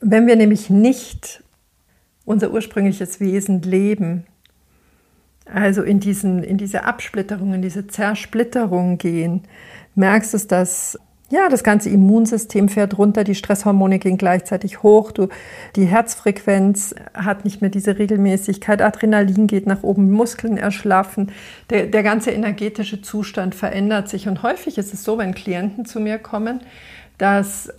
Wenn 0.00 0.26
wir 0.26 0.36
nämlich 0.36 0.70
nicht 0.70 1.43
unser 2.24 2.50
ursprüngliches 2.50 3.20
Wesen 3.20 3.62
leben. 3.62 4.26
Also 5.44 5.82
in, 5.82 6.00
diesen, 6.00 6.42
in 6.42 6.56
diese 6.56 6.84
Absplitterung, 6.84 7.52
in 7.54 7.62
diese 7.62 7.86
Zersplitterung 7.86 8.96
gehen, 8.96 9.42
merkst 9.94 10.34
du, 10.34 10.38
dass 10.38 10.98
ja, 11.30 11.48
das 11.48 11.64
ganze 11.64 11.88
Immunsystem 11.88 12.68
fährt 12.68 12.98
runter, 12.98 13.24
die 13.24 13.34
Stresshormone 13.34 13.98
gehen 13.98 14.18
gleichzeitig 14.18 14.82
hoch, 14.82 15.10
du, 15.10 15.28
die 15.74 15.86
Herzfrequenz 15.86 16.94
hat 17.14 17.44
nicht 17.44 17.60
mehr 17.60 17.70
diese 17.70 17.98
Regelmäßigkeit, 17.98 18.82
Adrenalin 18.82 19.46
geht 19.46 19.66
nach 19.66 19.82
oben, 19.82 20.12
Muskeln 20.12 20.58
erschlaffen, 20.58 21.32
der, 21.70 21.86
der 21.86 22.02
ganze 22.02 22.30
energetische 22.30 23.00
Zustand 23.02 23.54
verändert 23.54 24.08
sich. 24.08 24.28
Und 24.28 24.42
häufig 24.42 24.78
ist 24.78 24.92
es 24.92 25.02
so, 25.02 25.18
wenn 25.18 25.34
Klienten 25.34 25.86
zu 25.86 25.98
mir 25.98 26.18
kommen, 26.18 26.60
dass 27.16 27.72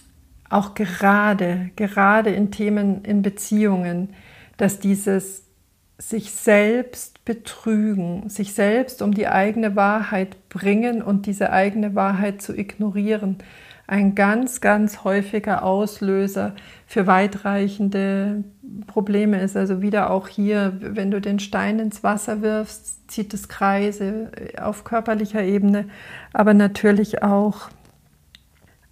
auch 0.49 0.73
gerade, 0.73 1.69
gerade 1.75 2.31
in 2.31 2.51
Themen, 2.51 3.03
in 3.03 3.21
Beziehungen, 3.21 4.09
dass 4.57 4.79
dieses 4.79 5.43
sich 5.97 6.31
selbst 6.31 7.23
betrügen, 7.23 8.29
sich 8.29 8.53
selbst 8.53 9.01
um 9.01 9.13
die 9.13 9.27
eigene 9.27 9.75
Wahrheit 9.75 10.49
bringen 10.49 11.01
und 11.01 11.25
diese 11.25 11.51
eigene 11.51 11.95
Wahrheit 11.95 12.41
zu 12.41 12.57
ignorieren, 12.57 13.37
ein 13.87 14.15
ganz, 14.15 14.61
ganz 14.61 15.03
häufiger 15.03 15.63
Auslöser 15.63 16.55
für 16.87 17.05
weitreichende 17.05 18.43
Probleme 18.87 19.39
ist. 19.41 19.55
Also 19.55 19.81
wieder 19.81 20.09
auch 20.09 20.27
hier, 20.27 20.77
wenn 20.79 21.11
du 21.11 21.21
den 21.21 21.39
Stein 21.39 21.79
ins 21.79 22.03
Wasser 22.03 22.41
wirfst, 22.41 23.09
zieht 23.09 23.33
es 23.33 23.47
Kreise 23.47 24.31
auf 24.59 24.83
körperlicher 24.83 25.43
Ebene, 25.43 25.85
aber 26.33 26.53
natürlich 26.53 27.21
auch 27.21 27.69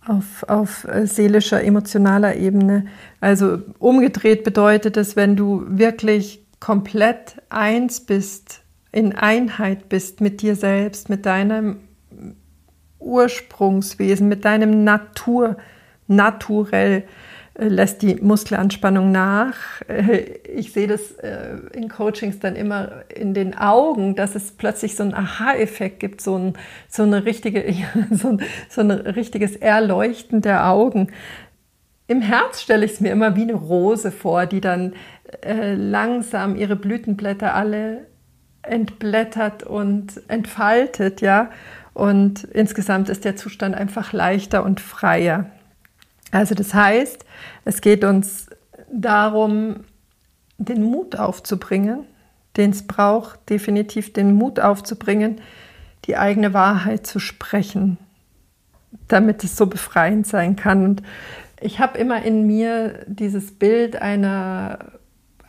auf, 0.05 0.43
auf 0.47 0.85
äh, 0.85 1.05
seelischer, 1.07 1.63
emotionaler 1.63 2.35
Ebene. 2.35 2.85
Also 3.21 3.59
umgedreht 3.79 4.43
bedeutet 4.43 4.97
es, 4.97 5.15
wenn 5.15 5.35
du 5.35 5.63
wirklich 5.67 6.45
komplett 6.59 7.41
eins 7.49 8.01
bist, 8.01 8.61
in 8.91 9.13
Einheit 9.13 9.89
bist 9.89 10.21
mit 10.21 10.41
dir 10.41 10.55
selbst, 10.55 11.09
mit 11.09 11.25
deinem 11.25 11.77
Ursprungswesen, 12.99 14.29
mit 14.29 14.45
deinem 14.45 14.83
Natur, 14.83 15.57
naturell, 16.07 17.03
lässt 17.55 18.01
die 18.01 18.15
Muskelanspannung 18.15 19.11
nach. 19.11 19.55
Äh, 19.87 20.39
ich 20.53 20.73
sehe 20.73 20.87
das 20.87 21.11
äh, 21.13 21.57
in 21.73 21.89
Coachings 21.89 22.39
dann 22.39 22.55
immer 22.55 23.03
in 23.13 23.33
den 23.33 23.55
Augen, 23.57 24.15
dass 24.15 24.35
es 24.35 24.51
plötzlich 24.51 24.95
so 24.95 25.03
einen 25.03 25.13
Aha-Effekt 25.13 25.99
gibt, 25.99 26.21
so 26.21 26.37
ein, 26.37 26.53
so 26.89 27.03
eine 27.03 27.25
richtige, 27.25 27.63
so 28.11 28.29
ein, 28.29 28.41
so 28.69 28.81
ein 28.81 28.91
richtiges 28.91 29.55
Erleuchten 29.55 30.41
der 30.41 30.67
Augen. 30.67 31.11
Im 32.07 32.21
Herz 32.21 32.61
stelle 32.61 32.85
ich 32.85 32.93
es 32.93 32.99
mir 32.99 33.11
immer 33.11 33.35
wie 33.35 33.43
eine 33.43 33.53
Rose 33.53 34.11
vor, 34.11 34.45
die 34.45 34.59
dann 34.61 34.93
langsam 35.45 36.55
ihre 36.55 36.75
Blütenblätter 36.75 37.55
alle 37.55 38.07
entblättert 38.61 39.63
und 39.63 40.21
entfaltet, 40.27 41.21
ja. 41.21 41.49
Und 41.93 42.43
insgesamt 42.43 43.09
ist 43.09 43.25
der 43.25 43.35
Zustand 43.35 43.75
einfach 43.75 44.13
leichter 44.13 44.63
und 44.63 44.79
freier. 44.79 45.49
Also 46.33 46.55
das 46.55 46.73
heißt, 46.73 47.25
es 47.63 47.81
geht 47.81 48.03
uns 48.03 48.49
darum, 48.91 49.81
den 50.57 50.81
Mut 50.81 51.15
aufzubringen, 51.15 52.05
den 52.57 52.71
es 52.71 52.87
braucht, 52.87 53.49
definitiv 53.49 54.13
den 54.13 54.33
Mut 54.33 54.59
aufzubringen, 54.59 55.41
die 56.05 56.17
eigene 56.17 56.53
Wahrheit 56.53 57.05
zu 57.05 57.19
sprechen, 57.19 57.97
damit 59.07 59.43
es 59.43 59.55
so 59.55 59.67
befreiend 59.67 60.25
sein 60.25 60.55
kann. 60.55 60.83
Und 60.83 61.03
ich 61.61 61.79
habe 61.79 61.99
immer 61.99 62.23
in 62.23 62.47
mir 62.47 63.05
dieses 63.05 63.51
Bild 63.51 64.01
einer 64.01 64.79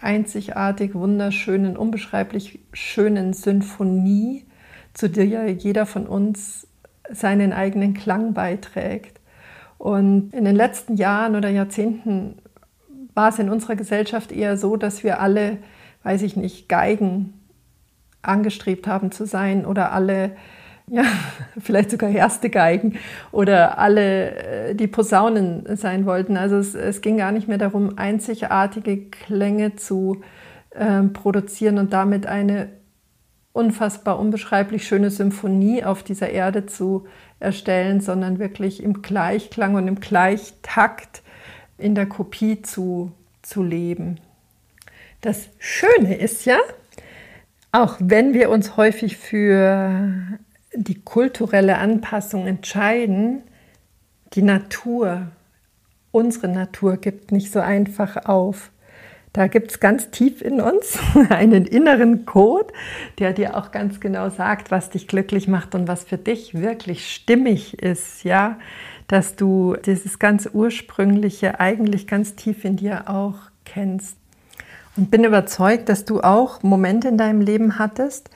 einzigartig, 0.02 0.94
wunderschönen, 0.94 1.78
unbeschreiblich 1.78 2.60
schönen 2.74 3.32
Sinfonie, 3.32 4.44
zu 4.92 5.08
der 5.08 5.50
jeder 5.50 5.86
von 5.86 6.06
uns 6.06 6.66
seinen 7.10 7.54
eigenen 7.54 7.94
Klang 7.94 8.34
beiträgt. 8.34 9.18
Und 9.84 10.32
in 10.32 10.46
den 10.46 10.56
letzten 10.56 10.96
Jahren 10.96 11.36
oder 11.36 11.50
Jahrzehnten 11.50 12.36
war 13.12 13.28
es 13.28 13.38
in 13.38 13.50
unserer 13.50 13.76
Gesellschaft 13.76 14.32
eher 14.32 14.56
so, 14.56 14.76
dass 14.76 15.04
wir 15.04 15.20
alle, 15.20 15.58
weiß 16.04 16.22
ich 16.22 16.36
nicht, 16.36 16.70
Geigen 16.70 17.34
angestrebt 18.22 18.86
haben 18.86 19.12
zu 19.12 19.26
sein 19.26 19.66
oder 19.66 19.92
alle, 19.92 20.36
ja, 20.86 21.02
vielleicht 21.60 21.90
sogar 21.90 22.08
erste 22.08 22.48
Geigen 22.48 22.98
oder 23.30 23.76
alle 23.76 24.70
äh, 24.70 24.74
die 24.74 24.86
Posaunen 24.86 25.76
sein 25.76 26.06
wollten. 26.06 26.38
Also 26.38 26.56
es, 26.56 26.74
es 26.74 27.02
ging 27.02 27.18
gar 27.18 27.30
nicht 27.30 27.46
mehr 27.46 27.58
darum, 27.58 27.98
einzigartige 27.98 29.10
Klänge 29.10 29.76
zu 29.76 30.22
äh, 30.70 31.02
produzieren 31.02 31.76
und 31.76 31.92
damit 31.92 32.26
eine 32.26 32.70
unfassbar 33.54 34.18
unbeschreiblich 34.18 34.87
schöne 34.87 35.11
Symphonie 35.11 35.84
auf 35.84 36.02
dieser 36.02 36.28
Erde 36.28 36.66
zu 36.66 37.06
erstellen, 37.38 38.00
sondern 38.00 38.40
wirklich 38.40 38.82
im 38.82 39.00
Gleichklang 39.00 39.76
und 39.76 39.87
im 39.87 40.00
Gleichtakt 40.00 41.23
in 41.78 41.94
der 41.94 42.06
Kopie 42.06 42.62
zu, 42.62 43.12
zu 43.42 43.62
leben. 43.62 44.18
Das 45.20 45.49
Schöne 45.58 46.16
ist 46.16 46.44
ja, 46.44 46.58
auch 47.70 47.96
wenn 48.00 48.34
wir 48.34 48.50
uns 48.50 48.76
häufig 48.76 49.16
für 49.16 50.11
die 50.75 51.00
kulturelle 51.00 51.78
Anpassung 51.78 52.49
entscheiden, 52.49 53.42
die 54.32 54.42
Natur, 54.42 55.28
unsere 56.11 56.49
Natur 56.49 56.96
gibt 56.96 57.30
nicht 57.30 57.52
so 57.52 57.61
einfach 57.61 58.26
auf. 58.26 58.73
Da 59.34 59.48
gibt 59.48 59.72
es 59.72 59.80
ganz 59.80 60.10
tief 60.10 60.40
in 60.40 60.60
uns 60.60 60.96
einen 61.28 61.66
inneren 61.66 62.24
Code, 62.24 62.72
der 63.18 63.32
dir 63.32 63.56
auch 63.56 63.72
ganz 63.72 63.98
genau 63.98 64.30
sagt, 64.30 64.70
was 64.70 64.90
dich 64.90 65.08
glücklich 65.08 65.48
macht 65.48 65.74
und 65.74 65.88
was 65.88 66.04
für 66.04 66.16
dich 66.16 66.54
wirklich 66.54 67.12
stimmig 67.12 67.82
ist. 67.82 68.22
Ja, 68.22 68.58
dass 69.08 69.34
du 69.34 69.76
dieses 69.84 70.20
ganz 70.20 70.48
ursprüngliche 70.52 71.58
eigentlich 71.58 72.06
ganz 72.06 72.36
tief 72.36 72.64
in 72.64 72.76
dir 72.76 73.10
auch 73.10 73.34
kennst. 73.64 74.16
Und 74.96 75.10
bin 75.10 75.24
überzeugt, 75.24 75.88
dass 75.88 76.04
du 76.04 76.20
auch 76.20 76.62
Momente 76.62 77.08
in 77.08 77.18
deinem 77.18 77.40
Leben 77.40 77.80
hattest, 77.80 78.30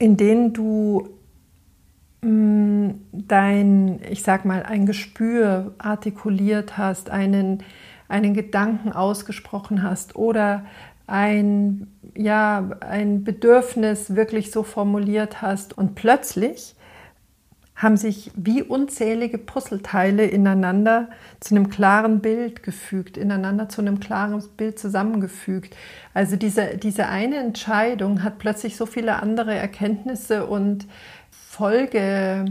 in 0.00 0.16
denen 0.16 0.52
du 0.52 1.08
mm, 2.22 2.90
dein, 3.12 4.00
ich 4.10 4.24
sag 4.24 4.44
mal, 4.44 4.64
ein 4.64 4.86
Gespür 4.86 5.72
artikuliert 5.78 6.76
hast, 6.76 7.10
einen, 7.10 7.62
einen 8.10 8.34
Gedanken 8.34 8.92
ausgesprochen 8.92 9.82
hast 9.82 10.16
oder 10.16 10.64
ein, 11.06 11.86
ja, 12.14 12.70
ein 12.80 13.24
Bedürfnis 13.24 14.14
wirklich 14.14 14.50
so 14.50 14.62
formuliert 14.62 15.42
hast 15.42 15.76
und 15.76 15.94
plötzlich 15.94 16.74
haben 17.74 17.96
sich 17.96 18.30
wie 18.36 18.62
unzählige 18.62 19.38
Puzzleteile 19.38 20.26
ineinander 20.26 21.08
zu 21.40 21.54
einem 21.54 21.70
klaren 21.70 22.20
Bild 22.20 22.62
gefügt, 22.62 23.16
ineinander 23.16 23.70
zu 23.70 23.80
einem 23.80 24.00
klaren 24.00 24.42
Bild 24.58 24.78
zusammengefügt. 24.78 25.74
Also 26.12 26.36
diese, 26.36 26.76
diese 26.76 27.06
eine 27.06 27.36
Entscheidung 27.36 28.22
hat 28.22 28.38
plötzlich 28.38 28.76
so 28.76 28.84
viele 28.84 29.22
andere 29.22 29.54
Erkenntnisse 29.54 30.44
und 30.44 30.86
Folge, 31.30 32.44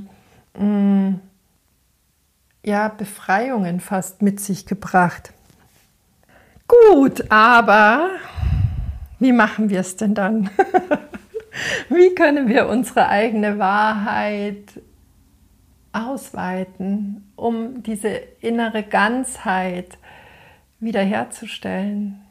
mh, 0.58 0.66
mm, 0.66 1.20
ja, 2.66 2.88
Befreiungen 2.90 3.80
fast 3.80 4.22
mit 4.22 4.40
sich 4.40 4.66
gebracht. 4.66 5.32
Gut, 6.70 7.32
aber 7.32 8.12
wie 9.20 9.32
machen 9.32 9.70
wir 9.70 9.80
es 9.80 9.96
denn 9.96 10.14
dann? 10.14 10.52
wie 11.90 12.14
können 12.14 12.48
wir 12.48 12.70
unsere 12.70 13.10
eigene 13.10 13.58
Wahrheit 13.58 14.64
ausweiten, 15.92 17.32
um 17.36 17.82
diese 17.82 18.10
innere 18.42 18.84
Ganzheit 18.84 19.98
wiederherzustellen. 20.80 22.22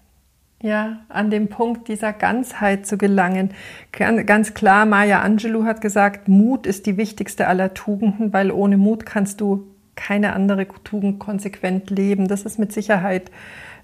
Ja, 0.60 1.00
an 1.08 1.30
dem 1.30 1.48
Punkt 1.48 1.86
dieser 1.86 2.12
Ganzheit 2.12 2.84
zu 2.86 2.98
gelangen. 2.98 3.50
Ganz 3.92 4.54
klar, 4.54 4.86
Maya 4.86 5.20
Angelou 5.20 5.64
hat 5.64 5.80
gesagt, 5.80 6.26
Mut 6.26 6.66
ist 6.66 6.86
die 6.86 6.96
wichtigste 6.96 7.46
aller 7.46 7.74
Tugenden, 7.74 8.32
weil 8.32 8.50
ohne 8.50 8.76
Mut 8.76 9.06
kannst 9.06 9.40
du 9.40 9.68
keine 9.94 10.32
andere 10.32 10.66
Tugend 10.82 11.20
konsequent 11.20 11.90
leben. 11.90 12.26
Das 12.26 12.42
ist 12.42 12.58
mit 12.58 12.72
Sicherheit 12.72 13.30
ähm, 13.30 13.34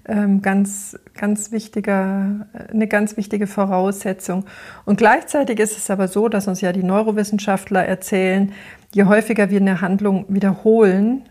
ganz, 0.07 0.99
ganz 1.15 1.51
wichtiger, 1.51 2.47
eine 2.71 2.87
ganz 2.87 3.17
wichtige 3.17 3.47
Voraussetzung. 3.47 4.45
Und 4.85 4.97
gleichzeitig 4.97 5.59
ist 5.59 5.77
es 5.77 5.89
aber 5.89 6.07
so, 6.07 6.29
dass 6.29 6.47
uns 6.47 6.61
ja 6.61 6.71
die 6.71 6.83
Neurowissenschaftler 6.83 7.85
erzählen, 7.85 8.51
je 8.93 9.05
häufiger 9.05 9.49
wir 9.49 9.59
eine 9.59 9.81
Handlung 9.81 10.25
wiederholen, 10.27 11.23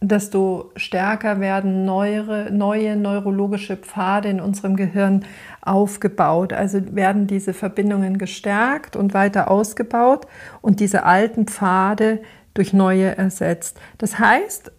desto 0.00 0.72
stärker 0.76 1.40
werden 1.40 1.84
neue, 1.84 2.50
neue 2.52 2.96
neurologische 2.96 3.76
Pfade 3.76 4.28
in 4.28 4.40
unserem 4.40 4.76
Gehirn 4.76 5.24
aufgebaut. 5.62 6.52
Also 6.52 6.94
werden 6.94 7.26
diese 7.26 7.54
Verbindungen 7.54 8.18
gestärkt 8.18 8.96
und 8.96 9.14
weiter 9.14 9.50
ausgebaut 9.50 10.26
und 10.60 10.80
diese 10.80 11.04
alten 11.04 11.46
Pfade 11.46 12.20
durch 12.52 12.72
neue 12.72 13.16
ersetzt. 13.16 13.80
Das 13.98 14.18
heißt, 14.18 14.72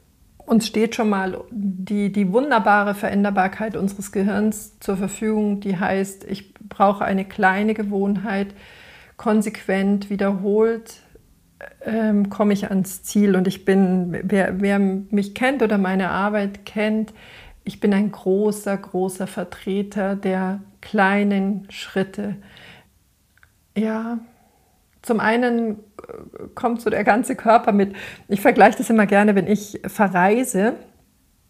uns 0.46 0.68
steht 0.68 0.96
schon 0.96 1.10
mal 1.10 1.44
die, 1.52 2.12
die 2.12 2.32
wunderbare 2.32 2.96
Veränderbarkeit 2.96 3.76
unseres 3.76 4.12
Gehirns 4.12 4.80
zur 4.80 4.98
Verfügung, 4.98 5.60
die 5.60 5.78
heißt, 5.78 6.24
ich 6.26 6.54
brauche 6.54 7.04
eine 7.04 7.26
kleine 7.26 7.74
Gewohnheit, 7.74 8.54
konsequent 9.18 10.10
wiederholt 10.10 11.02
ähm, 11.82 12.30
komme 12.30 12.54
ich 12.54 12.70
ans 12.70 13.04
Ziel. 13.04 13.36
Und 13.36 13.48
ich 13.48 13.66
bin, 13.66 14.18
wer, 14.24 14.60
wer 14.62 14.80
mich 14.80 15.34
kennt 15.34 15.62
oder 15.62 15.78
meine 15.78 16.10
Arbeit 16.10 16.66
kennt, 16.66 17.14
ich 17.64 17.80
bin 17.80 17.94
ein 17.94 18.12
großer, 18.12 18.78
großer 18.78 19.28
Vertreter 19.28 20.16
der 20.16 20.62
kleinen 20.82 21.66
Schritte. 21.70 22.36
Ja, 23.76 24.20
zum 25.06 25.20
einen 25.20 25.72
äh, 25.72 26.48
kommt 26.56 26.82
so 26.82 26.90
der 26.90 27.04
ganze 27.04 27.36
Körper 27.36 27.72
mit. 27.72 27.96
Ich 28.28 28.42
vergleiche 28.42 28.78
das 28.80 28.90
immer 28.90 29.06
gerne, 29.06 29.36
wenn 29.36 29.48
ich 29.48 29.80
verreise 29.86 30.74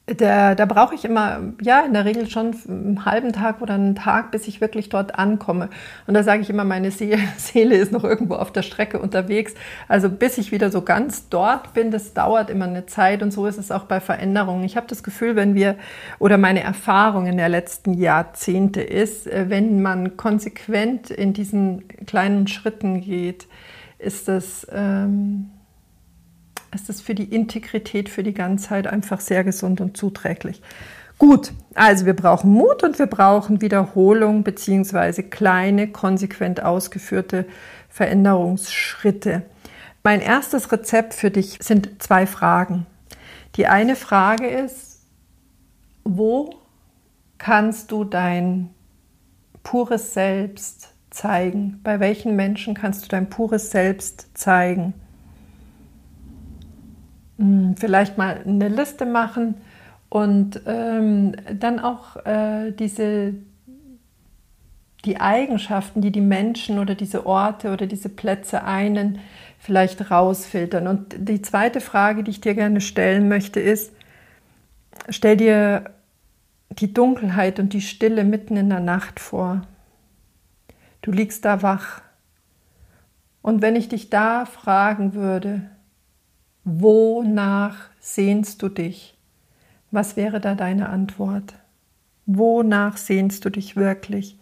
da, 0.07 0.53
da 0.53 0.65
brauche 0.65 0.93
ich 0.93 1.03
immer, 1.03 1.39
ja, 1.61 1.81
in 1.81 1.93
der 1.93 2.05
Regel 2.05 2.29
schon 2.29 2.55
einen 2.67 3.05
halben 3.05 3.33
Tag 3.33 3.59
oder 3.61 3.73
einen 3.73 3.95
Tag, 3.95 4.29
bis 4.29 4.47
ich 4.47 4.61
wirklich 4.61 4.89
dort 4.89 5.17
ankomme. 5.17 5.69
Und 6.05 6.13
da 6.13 6.21
sage 6.21 6.43
ich 6.43 6.49
immer, 6.51 6.63
meine 6.63 6.91
Seele 7.37 7.75
ist 7.75 7.91
noch 7.91 8.03
irgendwo 8.03 8.35
auf 8.35 8.51
der 8.51 8.61
Strecke 8.61 8.99
unterwegs. 8.99 9.55
Also 9.87 10.09
bis 10.09 10.37
ich 10.37 10.51
wieder 10.51 10.69
so 10.69 10.83
ganz 10.83 11.27
dort 11.29 11.73
bin, 11.73 11.89
das 11.89 12.13
dauert 12.13 12.51
immer 12.51 12.65
eine 12.65 12.85
Zeit. 12.85 13.23
Und 13.23 13.31
so 13.31 13.47
ist 13.47 13.57
es 13.57 13.71
auch 13.71 13.85
bei 13.85 13.99
Veränderungen. 13.99 14.63
Ich 14.63 14.77
habe 14.77 14.85
das 14.87 15.01
Gefühl, 15.01 15.35
wenn 15.35 15.55
wir, 15.55 15.75
oder 16.19 16.37
meine 16.37 16.61
Erfahrung 16.61 17.25
in 17.25 17.37
der 17.37 17.49
letzten 17.49 17.95
Jahrzehnte 17.95 18.81
ist, 18.81 19.25
äh, 19.25 19.45
wenn 19.49 19.81
man 19.81 20.17
konsequent 20.17 21.09
in 21.09 21.33
diesen 21.33 21.87
kleinen 22.05 22.45
Schritten 22.47 23.01
geht, 23.01 23.47
ist 23.97 24.27
das... 24.27 24.67
Ähm, 24.71 25.49
ist 26.75 26.89
es 26.89 27.01
für 27.01 27.15
die 27.15 27.33
Integrität, 27.33 28.09
für 28.09 28.21
die 28.21 28.33
Ganzheit 28.33 28.85
einfach 28.85 29.21
sehr 29.21 29.43
gesund 29.43 29.81
und 29.81 29.97
zuträglich. 29.97 30.61
Gut, 31.17 31.53
also 31.73 32.05
wir 32.05 32.13
brauchen 32.13 32.51
Mut 32.51 32.83
und 32.83 32.99
wir 32.99 33.07
brauchen 33.07 33.61
Wiederholung 33.61 34.43
beziehungsweise 34.43 35.23
kleine, 35.23 35.87
konsequent 35.87 36.61
ausgeführte 36.61 37.45
Veränderungsschritte. 37.89 39.43
Mein 40.03 40.19
erstes 40.19 40.71
Rezept 40.71 41.13
für 41.13 41.31
dich 41.31 41.57
sind 41.61 42.03
zwei 42.03 42.27
Fragen. 42.27 42.85
Die 43.55 43.67
eine 43.67 43.95
Frage 43.95 44.47
ist, 44.47 45.05
wo 46.03 46.53
kannst 47.37 47.91
du 47.91 48.03
dein 48.03 48.69
pures 49.63 50.13
Selbst 50.13 50.93
zeigen? 51.09 51.79
Bei 51.83 52.01
welchen 52.01 52.35
Menschen 52.35 52.73
kannst 52.73 53.05
du 53.05 53.07
dein 53.07 53.29
pures 53.29 53.71
Selbst 53.71 54.37
zeigen? 54.37 54.93
Hm, 57.37 57.75
vielleicht 57.77 58.17
mal 58.17 58.41
eine 58.45 58.69
Liste 58.69 59.05
machen 59.05 59.55
und 60.09 60.61
ähm, 60.65 61.35
dann 61.59 61.79
auch 61.79 62.25
äh, 62.25 62.71
diese 62.71 63.33
die 65.05 65.21
Eigenschaften, 65.21 66.01
die 66.01 66.11
die 66.11 66.21
Menschen 66.21 66.79
oder 66.79 66.95
diese 66.95 67.25
Orte 67.25 67.71
oder 67.71 67.85
diese 67.85 68.09
Plätze 68.09 68.63
einen, 68.63 69.19
vielleicht 69.59 70.09
rausfiltern. 70.09 70.87
Und 70.87 71.15
die 71.17 71.41
zweite 71.41 71.79
Frage, 71.79 72.23
die 72.23 72.31
ich 72.31 72.41
dir 72.41 72.55
gerne 72.55 72.81
stellen 72.81 73.27
möchte, 73.27 73.59
ist, 73.59 73.93
stell 75.09 75.37
dir 75.37 75.91
die 76.69 76.91
Dunkelheit 76.93 77.59
und 77.59 77.73
die 77.73 77.81
Stille 77.81 78.23
mitten 78.23 78.57
in 78.57 78.69
der 78.69 78.79
Nacht 78.79 79.19
vor. 79.19 79.61
Du 81.01 81.11
liegst 81.11 81.45
da 81.45 81.61
wach. 81.61 82.01
Und 83.41 83.61
wenn 83.61 83.75
ich 83.75 83.89
dich 83.89 84.09
da 84.09 84.45
fragen 84.45 85.13
würde, 85.13 85.69
Wonach 86.65 87.77
sehnst 87.99 88.63
du 88.63 88.69
dich? 88.69 89.15
Was 89.91 90.17
wäre 90.17 90.41
da 90.41 90.55
deine 90.55 90.89
Antwort? 90.89 91.53
Wonach 92.25 92.97
sehnst 92.97 93.45
du 93.45 93.51
dich 93.51 93.75
wirklich? 93.75 94.35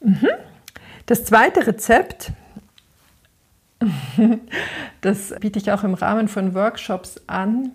Mhm. 0.00 0.28
Das 1.06 1.24
zweite 1.24 1.66
Rezept, 1.66 2.32
das 5.00 5.34
biete 5.40 5.58
ich 5.58 5.72
auch 5.72 5.82
im 5.82 5.94
Rahmen 5.94 6.28
von 6.28 6.54
Workshops 6.54 7.22
an, 7.26 7.72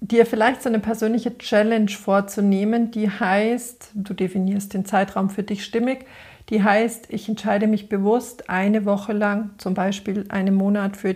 dir 0.00 0.24
vielleicht 0.24 0.62
so 0.62 0.70
eine 0.70 0.78
persönliche 0.78 1.36
Challenge 1.36 1.90
vorzunehmen, 1.90 2.90
die 2.90 3.10
heißt, 3.10 3.90
du 3.94 4.14
definierst 4.14 4.72
den 4.72 4.86
Zeitraum 4.86 5.28
für 5.28 5.42
dich 5.42 5.64
stimmig, 5.64 6.06
die 6.50 6.62
heißt, 6.62 7.06
ich 7.10 7.28
entscheide 7.28 7.66
mich 7.66 7.88
bewusst 7.88 8.48
eine 8.48 8.84
Woche 8.84 9.12
lang, 9.12 9.50
zum 9.58 9.74
Beispiel 9.74 10.24
einen 10.28 10.54
Monat 10.54 10.96
für, 10.96 11.14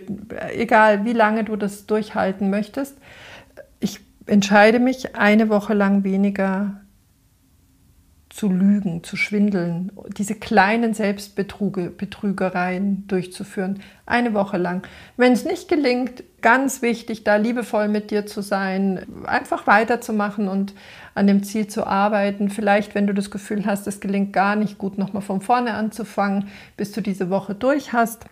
egal 0.51 1.05
wie 1.05 1.13
lange 1.13 1.43
du 1.43 1.55
das 1.55 1.87
durchhalten 1.87 2.49
möchtest, 2.49 2.97
ich 3.79 3.99
entscheide 4.27 4.79
mich 4.79 5.15
eine 5.15 5.49
Woche 5.49 5.73
lang 5.73 6.03
weniger 6.03 6.81
zu 8.29 8.49
lügen, 8.49 9.03
zu 9.03 9.15
schwindeln, 9.15 9.91
diese 10.17 10.35
kleinen 10.35 10.93
Selbstbetrügereien 10.93 13.07
durchzuführen, 13.07 13.81
eine 14.05 14.33
Woche 14.33 14.57
lang. 14.57 14.87
Wenn 15.17 15.33
es 15.33 15.45
nicht 15.45 15.67
gelingt, 15.67 16.23
ganz 16.43 16.83
wichtig, 16.83 17.23
da 17.23 17.37
liebevoll 17.37 17.87
mit 17.87 18.11
dir 18.11 18.27
zu 18.27 18.41
sein, 18.41 19.05
einfach 19.25 19.65
weiterzumachen 19.65 20.47
und 20.47 20.75
an 21.15 21.25
dem 21.25 21.43
Ziel 21.43 21.67
zu 21.67 21.87
arbeiten. 21.87 22.49
Vielleicht, 22.49 22.93
wenn 22.93 23.07
du 23.07 23.13
das 23.13 23.31
Gefühl 23.31 23.65
hast, 23.65 23.87
es 23.87 23.99
gelingt 23.99 24.33
gar 24.33 24.55
nicht 24.55 24.77
gut, 24.77 24.99
nochmal 24.99 25.23
von 25.23 25.41
vorne 25.41 25.73
anzufangen, 25.73 26.49
bis 26.77 26.91
du 26.91 27.01
diese 27.01 27.31
Woche 27.31 27.55
durch 27.55 27.93
hast. 27.93 28.25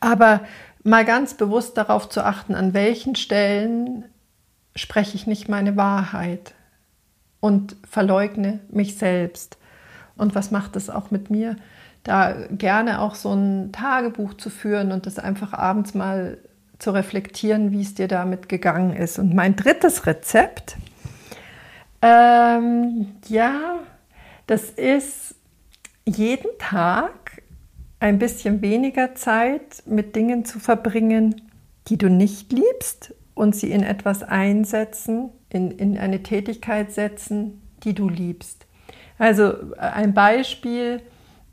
Aber 0.00 0.40
mal 0.82 1.04
ganz 1.04 1.34
bewusst 1.34 1.76
darauf 1.76 2.08
zu 2.08 2.24
achten, 2.24 2.54
an 2.54 2.72
welchen 2.72 3.16
Stellen 3.16 4.04
spreche 4.74 5.16
ich 5.16 5.26
nicht 5.26 5.48
meine 5.48 5.76
Wahrheit 5.76 6.54
und 7.40 7.76
verleugne 7.88 8.60
mich 8.70 8.96
selbst. 8.96 9.58
Und 10.16 10.34
was 10.34 10.50
macht 10.50 10.76
es 10.76 10.88
auch 10.88 11.10
mit 11.10 11.28
mir? 11.30 11.56
Da 12.04 12.46
gerne 12.50 13.00
auch 13.00 13.14
so 13.14 13.32
ein 13.32 13.72
Tagebuch 13.72 14.34
zu 14.34 14.48
führen 14.48 14.92
und 14.92 15.06
das 15.06 15.18
einfach 15.18 15.52
abends 15.52 15.94
mal 15.94 16.38
zu 16.78 16.90
reflektieren, 16.90 17.72
wie 17.72 17.82
es 17.82 17.94
dir 17.94 18.08
damit 18.08 18.48
gegangen 18.48 18.94
ist. 18.94 19.18
Und 19.18 19.34
mein 19.34 19.56
drittes 19.56 20.06
Rezept, 20.06 20.76
ähm, 22.02 23.14
ja, 23.28 23.80
das 24.46 24.70
ist 24.70 25.34
jeden 26.04 26.50
Tag 26.58 27.42
ein 27.98 28.18
bisschen 28.18 28.62
weniger 28.62 29.14
Zeit 29.14 29.82
mit 29.86 30.14
Dingen 30.14 30.44
zu 30.44 30.60
verbringen, 30.60 31.42
die 31.88 31.98
du 31.98 32.08
nicht 32.10 32.52
liebst 32.52 33.14
und 33.34 33.56
sie 33.56 33.70
in 33.70 33.82
etwas 33.82 34.22
einsetzen, 34.22 35.30
in, 35.50 35.70
in 35.70 35.98
eine 35.98 36.22
Tätigkeit 36.22 36.92
setzen, 36.92 37.62
die 37.84 37.94
du 37.94 38.08
liebst. 38.08 38.66
Also 39.18 39.54
ein 39.78 40.14
Beispiel, 40.14 41.00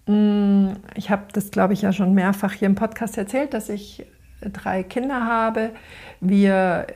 hm, 0.06 0.76
ich 0.96 1.10
habe 1.10 1.24
das, 1.34 1.52
glaube 1.52 1.74
ich, 1.74 1.82
ja 1.82 1.94
schon 1.94 2.14
mehrfach 2.14 2.54
hier 2.54 2.68
im 2.68 2.76
Podcast 2.76 3.18
erzählt, 3.18 3.54
dass 3.54 3.70
ich 3.70 4.06
drei 4.52 4.84
Kinder 4.84 5.26
habe. 5.26 5.72
Wir 6.20 6.88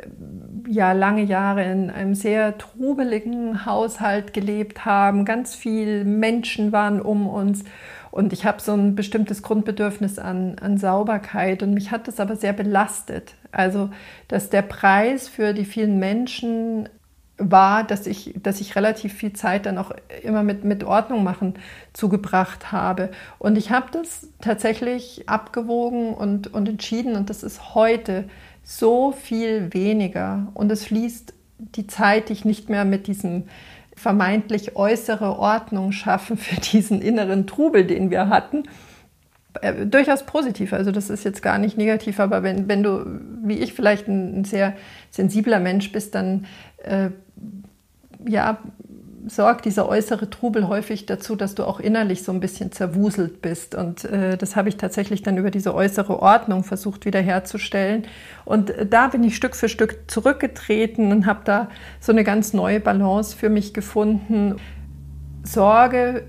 ja 0.68 0.92
lange 0.94 1.24
Jahre 1.24 1.64
in 1.64 1.90
einem 1.90 2.16
sehr 2.16 2.58
trubeligen 2.58 3.66
Haushalt 3.66 4.34
gelebt 4.34 4.86
haben. 4.86 5.26
Ganz 5.26 5.56
viele 5.56 6.04
Menschen 6.06 6.72
waren 6.72 7.02
um 7.02 7.28
uns. 7.28 7.64
Und 8.12 8.34
ich 8.34 8.46
habe 8.46 8.62
so 8.62 8.74
ein 8.74 8.96
bestimmtes 8.96 9.44
Grundbedürfnis 9.44 10.18
an, 10.18 10.56
an 10.60 10.78
Sauberkeit 10.78 11.62
und 11.62 11.74
mich 11.74 11.92
hat 11.92 12.08
das 12.08 12.20
aber 12.20 12.36
sehr 12.36 12.54
belastet. 12.54 13.36
Also, 13.52 13.90
dass 14.28 14.50
der 14.50 14.62
Preis 14.62 15.28
für 15.28 15.54
die 15.54 15.66
vielen 15.66 16.00
Menschen 16.00 16.90
war, 17.38 17.84
dass 17.84 18.08
ich, 18.08 18.34
dass 18.42 18.62
ich 18.62 18.76
relativ 18.76 19.14
viel 19.14 19.34
Zeit 19.34 19.66
dann 19.66 19.78
auch 19.78 19.92
immer 20.24 20.44
mit, 20.44 20.64
mit 20.64 20.84
Ordnung 20.84 21.24
machen 21.24 21.54
zugebracht 21.94 22.72
habe. 22.72 23.10
Und 23.38 23.58
ich 23.58 23.70
habe 23.70 23.88
das 23.92 24.28
tatsächlich 24.42 25.30
abgewogen 25.30 26.14
und, 26.14 26.54
und 26.54 26.68
entschieden 26.68 27.16
und 27.16 27.30
das 27.30 27.44
ist 27.44 27.76
heute 27.76 28.26
so 28.64 29.12
viel 29.12 29.74
weniger. 29.74 30.48
Und 30.54 30.72
es 30.72 30.86
fließt 30.86 31.34
die 31.60 31.88
Zeit, 31.88 32.30
die 32.30 32.34
ich 32.34 32.46
nicht 32.46 32.70
mehr 32.70 32.86
mit 32.86 33.08
diesem 33.08 33.44
vermeintlich 33.96 34.76
äußere 34.76 35.40
Ordnung 35.40 35.92
schaffen 35.92 36.38
für 36.38 36.60
diesen 36.60 37.02
inneren 37.02 37.48
Trubel, 37.48 37.86
den 37.86 38.10
wir 38.10 38.30
hatten, 38.30 38.64
äh, 39.62 39.86
durchaus 39.86 40.24
positiv. 40.24 40.74
Also 40.74 40.92
das 40.92 41.10
ist 41.10 41.24
jetzt 41.24 41.42
gar 41.42 41.58
nicht 41.58 41.78
negativ, 41.78 42.20
aber 42.20 42.44
wenn, 42.44 42.68
wenn 42.68 42.84
du, 42.84 43.06
wie 43.44 43.58
ich, 43.58 43.74
vielleicht 43.74 44.08
ein, 44.08 44.42
ein 44.42 44.44
sehr 44.46 44.74
sensibler 45.12 45.60
Mensch 45.60 45.92
bist, 45.92 46.16
dann 46.16 46.46
äh, 46.84 47.10
ja, 48.26 48.60
sorgt 49.30 49.66
dieser 49.66 49.88
äußere 49.88 50.30
Trubel 50.30 50.68
häufig 50.68 51.06
dazu, 51.06 51.36
dass 51.36 51.56
du 51.56 51.64
auch 51.64 51.80
innerlich 51.80 52.24
so 52.24 52.32
ein 52.32 52.40
bisschen 52.40 52.72
zerwuselt 52.72 53.42
bist. 53.42 53.76
Und 53.76 54.06
äh, 54.06 54.38
das 54.38 54.56
habe 54.56 54.70
ich 54.70 54.78
tatsächlich 54.78 55.22
dann 55.22 55.38
über 55.38 55.52
diese 55.52 55.74
äußere 55.74 56.20
Ordnung 56.22 56.64
versucht 56.64 57.06
wiederherzustellen. 57.06 58.04
Und 58.46 58.70
äh, 58.70 58.86
da 58.86 59.08
bin 59.08 59.24
ich 59.24 59.36
Stück 59.36 59.56
für 59.56 59.70
Stück 59.70 60.00
zurückgetreten 60.08 61.12
und 61.12 61.26
habe 61.26 61.42
da 61.44 61.70
so 62.00 62.12
eine 62.12 62.24
ganz 62.24 62.54
neue 62.54 62.80
Balance 62.80 63.36
für 63.36 63.50
mich 63.50 63.74
gefunden. 63.74 64.56
Sorge 65.44 66.24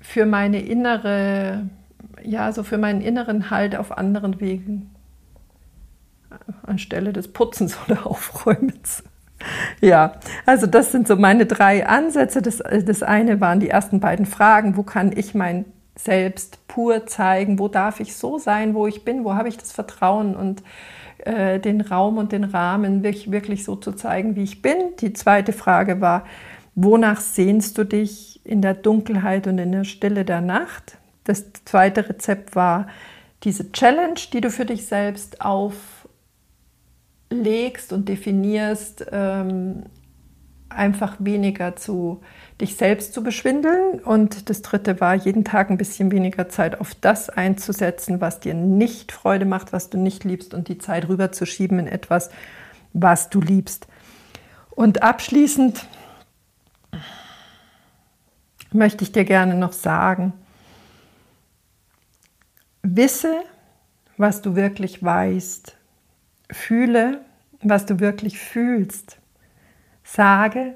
für 0.00 0.26
meine 0.26 0.60
innere, 0.60 1.68
ja, 2.24 2.52
so 2.52 2.62
für 2.62 2.78
meinen 2.78 3.00
inneren 3.00 3.50
Halt 3.50 3.76
auf 3.76 3.96
anderen 3.96 4.40
Wegen 4.40 4.90
anstelle 6.62 7.12
des 7.12 7.28
Putzens 7.28 7.76
oder 7.86 8.06
Aufräumens. 8.06 9.02
Ja, 9.80 10.12
also 10.44 10.66
das 10.66 10.92
sind 10.92 11.08
so 11.08 11.16
meine 11.16 11.46
drei 11.46 11.86
Ansätze. 11.86 12.42
Das, 12.42 12.58
das 12.58 13.02
eine 13.02 13.40
waren 13.40 13.60
die 13.60 13.70
ersten 13.70 14.00
beiden 14.00 14.26
Fragen. 14.26 14.76
Wo 14.76 14.82
kann 14.82 15.16
ich 15.16 15.34
mein 15.34 15.64
Selbst 15.96 16.66
pur 16.68 17.06
zeigen? 17.06 17.58
Wo 17.58 17.68
darf 17.68 18.00
ich 18.00 18.16
so 18.16 18.38
sein, 18.38 18.74
wo 18.74 18.86
ich 18.86 19.04
bin? 19.04 19.24
Wo 19.24 19.34
habe 19.34 19.48
ich 19.48 19.56
das 19.56 19.72
Vertrauen 19.72 20.36
und 20.36 20.62
äh, 21.18 21.58
den 21.58 21.80
Raum 21.80 22.18
und 22.18 22.32
den 22.32 22.44
Rahmen, 22.44 23.02
wirklich, 23.02 23.30
wirklich 23.30 23.64
so 23.64 23.76
zu 23.76 23.92
zeigen, 23.92 24.36
wie 24.36 24.42
ich 24.42 24.60
bin? 24.60 24.76
Die 25.00 25.14
zweite 25.14 25.54
Frage 25.54 26.02
war, 26.02 26.24
wonach 26.74 27.20
sehnst 27.20 27.78
du 27.78 27.84
dich 27.84 28.44
in 28.44 28.60
der 28.60 28.74
Dunkelheit 28.74 29.46
und 29.46 29.58
in 29.58 29.72
der 29.72 29.84
Stille 29.84 30.26
der 30.26 30.42
Nacht? 30.42 30.98
Das 31.24 31.52
zweite 31.64 32.08
Rezept 32.08 32.56
war 32.56 32.88
diese 33.42 33.72
Challenge, 33.72 34.20
die 34.32 34.40
du 34.40 34.50
für 34.50 34.66
dich 34.66 34.86
selbst 34.86 35.40
auf 35.40 35.74
legst 37.30 37.92
und 37.92 38.08
definierst, 38.08 39.06
ähm, 39.12 39.84
einfach 40.68 41.16
weniger 41.18 41.76
zu 41.76 42.20
dich 42.60 42.76
selbst 42.76 43.12
zu 43.12 43.22
beschwindeln. 43.22 44.00
Und 44.00 44.48
das 44.48 44.62
dritte 44.62 45.00
war, 45.00 45.14
jeden 45.14 45.44
Tag 45.44 45.70
ein 45.70 45.78
bisschen 45.78 46.10
weniger 46.12 46.48
Zeit 46.48 46.80
auf 46.80 46.94
das 46.94 47.28
einzusetzen, 47.28 48.20
was 48.20 48.40
dir 48.40 48.54
nicht 48.54 49.12
Freude 49.12 49.44
macht, 49.44 49.72
was 49.72 49.90
du 49.90 49.98
nicht 49.98 50.24
liebst 50.24 50.54
und 50.54 50.68
die 50.68 50.78
Zeit 50.78 51.08
rüberzuschieben 51.08 51.78
in 51.78 51.86
etwas, 51.86 52.30
was 52.92 53.30
du 53.30 53.40
liebst. 53.40 53.86
Und 54.70 55.02
abschließend 55.02 55.86
möchte 58.72 59.02
ich 59.02 59.12
dir 59.12 59.24
gerne 59.24 59.54
noch 59.54 59.72
sagen, 59.72 60.32
wisse, 62.96 63.42
was 64.16 64.42
du 64.42 64.56
wirklich 64.56 65.02
weißt 65.02 65.76
Fühle, 66.50 67.20
was 67.62 67.86
du 67.86 68.00
wirklich 68.00 68.38
fühlst. 68.38 69.18
Sage, 70.02 70.74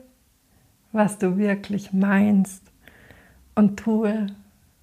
was 0.93 1.19
du 1.19 1.37
wirklich 1.37 1.93
meinst. 1.93 2.63
Und 3.57 3.79
tue, 3.79 4.27